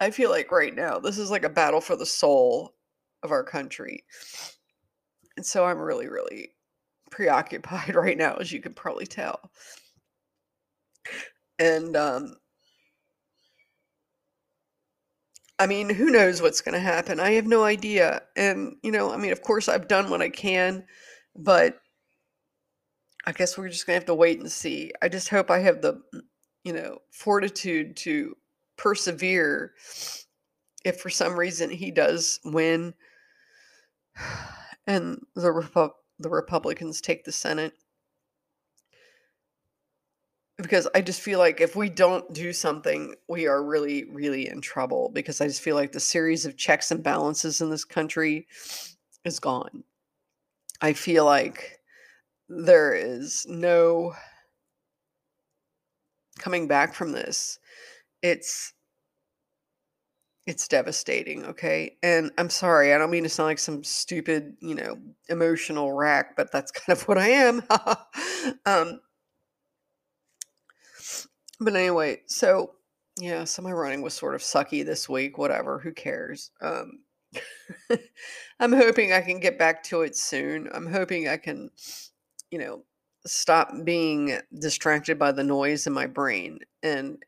I 0.00 0.10
feel 0.10 0.30
like 0.30 0.52
right 0.52 0.74
now 0.74 0.98
this 0.98 1.18
is 1.18 1.30
like 1.30 1.44
a 1.44 1.48
battle 1.48 1.80
for 1.80 1.96
the 1.96 2.06
soul 2.06 2.74
of 3.22 3.30
our 3.30 3.44
country. 3.44 4.04
And 5.36 5.44
so 5.44 5.64
I'm 5.64 5.78
really, 5.78 6.08
really 6.08 6.50
preoccupied 7.10 7.94
right 7.94 8.16
now, 8.18 8.34
as 8.34 8.52
you 8.52 8.60
can 8.60 8.74
probably 8.74 9.06
tell. 9.06 9.50
And 11.58 11.96
um 11.96 12.36
I 15.58 15.66
mean, 15.66 15.88
who 15.88 16.10
knows 16.10 16.42
what's 16.42 16.60
going 16.60 16.74
to 16.74 16.80
happen? 16.80 17.18
I 17.18 17.32
have 17.32 17.46
no 17.46 17.64
idea. 17.64 18.22
And, 18.36 18.76
you 18.82 18.92
know, 18.92 19.10
I 19.10 19.16
mean, 19.16 19.32
of 19.32 19.40
course, 19.42 19.68
I've 19.68 19.88
done 19.88 20.10
what 20.10 20.20
I 20.20 20.28
can, 20.28 20.84
but 21.34 21.80
I 23.26 23.32
guess 23.32 23.58
we're 23.58 23.68
just 23.68 23.86
going 23.86 23.96
to 23.96 24.00
have 24.00 24.06
to 24.06 24.14
wait 24.14 24.38
and 24.38 24.50
see. 24.50 24.92
I 25.02 25.08
just 25.08 25.28
hope 25.28 25.50
I 25.50 25.58
have 25.58 25.82
the, 25.82 25.94
mm, 26.14 26.20
you 26.64 26.72
know, 26.72 26.98
fortitude 27.10 27.96
to 27.98 28.36
persevere 28.76 29.72
if 30.84 31.00
for 31.00 31.10
some 31.10 31.36
reason 31.36 31.70
he 31.70 31.90
does 31.90 32.38
win 32.44 32.94
and 34.86 35.20
the 35.34 35.48
Repu- 35.48 35.90
the 36.18 36.30
Republicans 36.30 37.00
take 37.00 37.24
the 37.24 37.32
Senate 37.32 37.74
because 40.56 40.88
I 40.94 41.02
just 41.02 41.20
feel 41.20 41.38
like 41.38 41.60
if 41.60 41.76
we 41.76 41.90
don't 41.90 42.32
do 42.32 42.52
something, 42.52 43.14
we 43.28 43.46
are 43.46 43.62
really, 43.62 44.04
really 44.04 44.48
in 44.48 44.60
trouble 44.60 45.10
because 45.12 45.40
I 45.40 45.46
just 45.46 45.60
feel 45.60 45.76
like 45.76 45.92
the 45.92 46.00
series 46.00 46.46
of 46.46 46.56
checks 46.56 46.90
and 46.90 47.02
balances 47.02 47.60
in 47.60 47.68
this 47.68 47.84
country 47.84 48.46
is 49.24 49.38
gone. 49.38 49.84
I 50.80 50.94
feel 50.94 51.24
like 51.24 51.75
there 52.48 52.94
is 52.94 53.46
no 53.48 54.14
coming 56.38 56.68
back 56.68 56.94
from 56.94 57.12
this. 57.12 57.58
It's 58.22 58.72
it's 60.46 60.68
devastating, 60.68 61.44
okay? 61.44 61.96
And 62.04 62.30
I'm 62.38 62.50
sorry, 62.50 62.94
I 62.94 62.98
don't 62.98 63.10
mean 63.10 63.24
to 63.24 63.28
sound 63.28 63.48
like 63.48 63.58
some 63.58 63.82
stupid, 63.82 64.54
you 64.60 64.76
know, 64.76 64.96
emotional 65.28 65.92
wreck, 65.92 66.36
but 66.36 66.52
that's 66.52 66.70
kind 66.72 66.96
of 66.96 67.02
what 67.08 67.18
I 67.18 67.28
am. 67.30 67.62
um, 68.66 69.00
but 71.60 71.74
anyway, 71.74 72.22
so 72.26 72.72
yeah, 73.18 73.44
so 73.44 73.62
my 73.62 73.72
running 73.72 74.02
was 74.02 74.14
sort 74.14 74.34
of 74.34 74.42
sucky 74.42 74.84
this 74.84 75.08
week. 75.08 75.38
Whatever, 75.38 75.78
who 75.80 75.92
cares? 75.92 76.50
Um, 76.60 77.00
I'm 78.60 78.72
hoping 78.72 79.12
I 79.12 79.22
can 79.22 79.40
get 79.40 79.58
back 79.58 79.82
to 79.84 80.02
it 80.02 80.16
soon. 80.16 80.68
I'm 80.72 80.86
hoping 80.86 81.28
I 81.28 81.38
can, 81.38 81.70
you 82.50 82.58
know, 82.58 82.84
stop 83.26 83.72
being 83.84 84.38
distracted 84.60 85.18
by 85.18 85.32
the 85.32 85.42
noise 85.42 85.86
in 85.86 85.92
my 85.92 86.06
brain. 86.06 86.60
And 86.82 87.18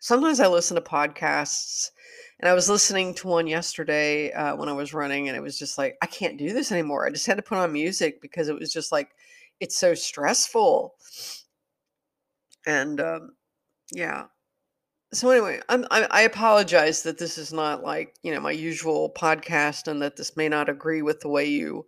sometimes 0.00 0.40
I 0.40 0.48
listen 0.48 0.74
to 0.74 0.80
podcasts, 0.80 1.90
and 2.38 2.48
I 2.48 2.54
was 2.54 2.68
listening 2.68 3.14
to 3.14 3.28
one 3.28 3.46
yesterday 3.46 4.32
uh, 4.32 4.56
when 4.56 4.68
I 4.68 4.72
was 4.72 4.94
running, 4.94 5.28
and 5.28 5.36
it 5.36 5.42
was 5.42 5.58
just 5.58 5.78
like, 5.78 5.96
I 6.02 6.06
can't 6.06 6.38
do 6.38 6.52
this 6.52 6.72
anymore. 6.72 7.06
I 7.06 7.10
just 7.10 7.26
had 7.26 7.36
to 7.36 7.42
put 7.42 7.58
on 7.58 7.72
music 7.72 8.20
because 8.20 8.48
it 8.48 8.58
was 8.58 8.72
just 8.72 8.92
like, 8.92 9.10
it's 9.60 9.78
so 9.78 9.94
stressful. 9.94 10.94
And 12.66 13.00
um, 13.00 13.32
yeah. 13.92 14.24
So 15.12 15.30
anyway, 15.30 15.60
I'm, 15.68 15.86
I, 15.90 16.06
I 16.10 16.20
apologize 16.22 17.02
that 17.02 17.18
this 17.18 17.36
is 17.36 17.52
not 17.52 17.82
like 17.82 18.14
you 18.22 18.32
know 18.32 18.40
my 18.40 18.52
usual 18.52 19.12
podcast, 19.16 19.88
and 19.88 20.00
that 20.02 20.16
this 20.16 20.36
may 20.36 20.48
not 20.48 20.68
agree 20.68 21.02
with 21.02 21.20
the 21.20 21.28
way 21.28 21.46
you 21.46 21.84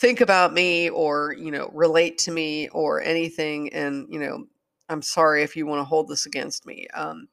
think 0.00 0.22
about 0.22 0.54
me 0.54 0.88
or 0.88 1.34
you 1.38 1.50
know 1.50 1.70
relate 1.74 2.18
to 2.18 2.32
me 2.32 2.68
or 2.70 3.02
anything. 3.02 3.72
And 3.72 4.06
you 4.10 4.18
know, 4.18 4.46
I'm 4.88 5.02
sorry 5.02 5.42
if 5.42 5.56
you 5.56 5.66
want 5.66 5.80
to 5.80 5.84
hold 5.84 6.08
this 6.08 6.26
against 6.26 6.66
me. 6.66 6.86
Um, 6.94 7.28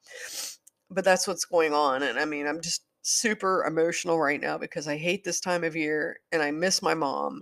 but 0.92 1.04
that's 1.04 1.28
what's 1.28 1.46
going 1.46 1.74
on, 1.74 2.04
and 2.04 2.20
I 2.20 2.26
mean, 2.26 2.48
I'm 2.48 2.62
just 2.62 2.84
super 3.02 3.64
emotional 3.66 4.20
right 4.20 4.42
now 4.42 4.58
because 4.58 4.88
I 4.88 4.98
hate 4.98 5.24
this 5.24 5.40
time 5.40 5.64
of 5.64 5.78
year 5.78 6.20
and 6.34 6.42
I 6.42 6.52
miss 6.52 6.82
my 6.82 6.94
mom. 6.94 7.42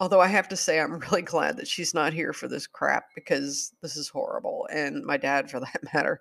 Although 0.00 0.20
I 0.20 0.26
have 0.26 0.48
to 0.48 0.56
say, 0.56 0.80
I'm 0.80 0.98
really 1.10 1.22
glad 1.22 1.56
that 1.56 1.68
she's 1.68 1.94
not 1.94 2.12
here 2.12 2.32
for 2.32 2.48
this 2.48 2.66
crap 2.66 3.04
because 3.14 3.72
this 3.82 3.96
is 3.96 4.08
horrible, 4.08 4.68
and 4.72 5.04
my 5.04 5.16
dad 5.16 5.50
for 5.50 5.60
that 5.60 5.80
matter. 5.94 6.20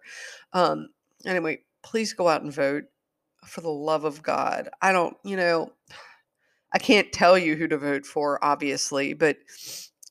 Um, 0.54 0.90
anyway, 1.26 1.60
please 1.84 2.14
go 2.14 2.28
out 2.28 2.44
and 2.44 2.54
vote 2.54 2.84
for 3.46 3.62
the 3.62 3.70
love 3.70 4.06
of 4.06 4.22
God. 4.22 4.70
I 4.84 4.92
don't, 4.92 5.18
you 5.24 5.36
know, 5.36 5.72
I 6.74 6.80
can't 6.80 7.12
tell 7.12 7.38
you 7.38 7.56
who 7.56 7.68
to 7.68 7.78
vote 7.78 8.06
for, 8.06 8.44
obviously, 8.44 9.14
but 9.14 9.38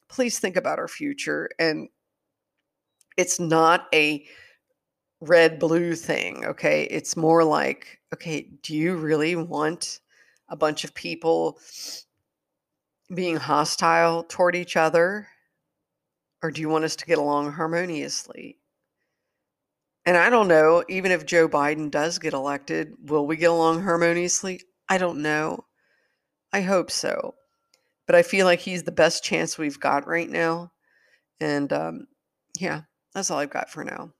please 0.09 0.39
think 0.39 0.57
about 0.57 0.79
our 0.79 0.89
future. 0.89 1.49
And 1.59 1.89
it's 3.17 3.41
not 3.41 3.87
a 3.95 4.27
red 5.21 5.59
blue 5.59 5.95
thing, 5.95 6.45
okay? 6.47 6.85
It's 6.85 7.17
more 7.17 7.45
like, 7.45 8.01
okay, 8.15 8.51
do 8.63 8.75
you 8.75 8.97
really 8.97 9.37
want 9.37 10.01
a 10.49 10.57
bunch 10.57 10.85
of 10.85 10.95
people 10.95 11.59
being 13.15 13.37
hostile 13.37 14.25
toward 14.25 14.57
each 14.57 14.77
other? 14.77 15.29
Or 16.43 16.51
do 16.51 16.61
you 16.61 16.69
want 16.69 16.85
us 16.85 16.97
to 16.97 17.07
get 17.07 17.19
along 17.19 17.53
harmoniously? 17.53 18.59
And 20.07 20.17
I 20.17 20.31
don't 20.31 20.49
know, 20.49 20.83
even 20.89 21.13
if 21.13 21.27
Joe 21.27 21.49
Biden 21.49 21.91
does 21.91 22.19
get 22.19 22.33
elected, 22.33 22.95
will 23.05 23.27
we 23.27 23.37
get 23.37 23.51
along 23.51 23.83
harmoniously? 23.83 24.63
I 24.89 24.97
don't 24.97 25.21
know. 25.21 25.65
I 26.53 26.63
hope 26.63 26.91
so. 26.91 27.35
But 28.07 28.17
I 28.17 28.23
feel 28.23 28.47
like 28.47 28.61
he's 28.61 28.83
the 28.83 28.93
best 28.93 29.23
chance 29.23 29.57
we've 29.57 29.79
got 29.79 30.07
right 30.07 30.29
now. 30.29 30.73
And 31.41 31.73
um, 31.73 32.07
yeah, 32.59 32.83
that's 33.15 33.31
all 33.31 33.39
I've 33.39 33.51
got 33.51 33.71
for 33.71 33.85
now. 33.85 34.13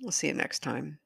We'll 0.00 0.12
see 0.12 0.28
you 0.28 0.34
next 0.34 0.60
time. 0.60 0.98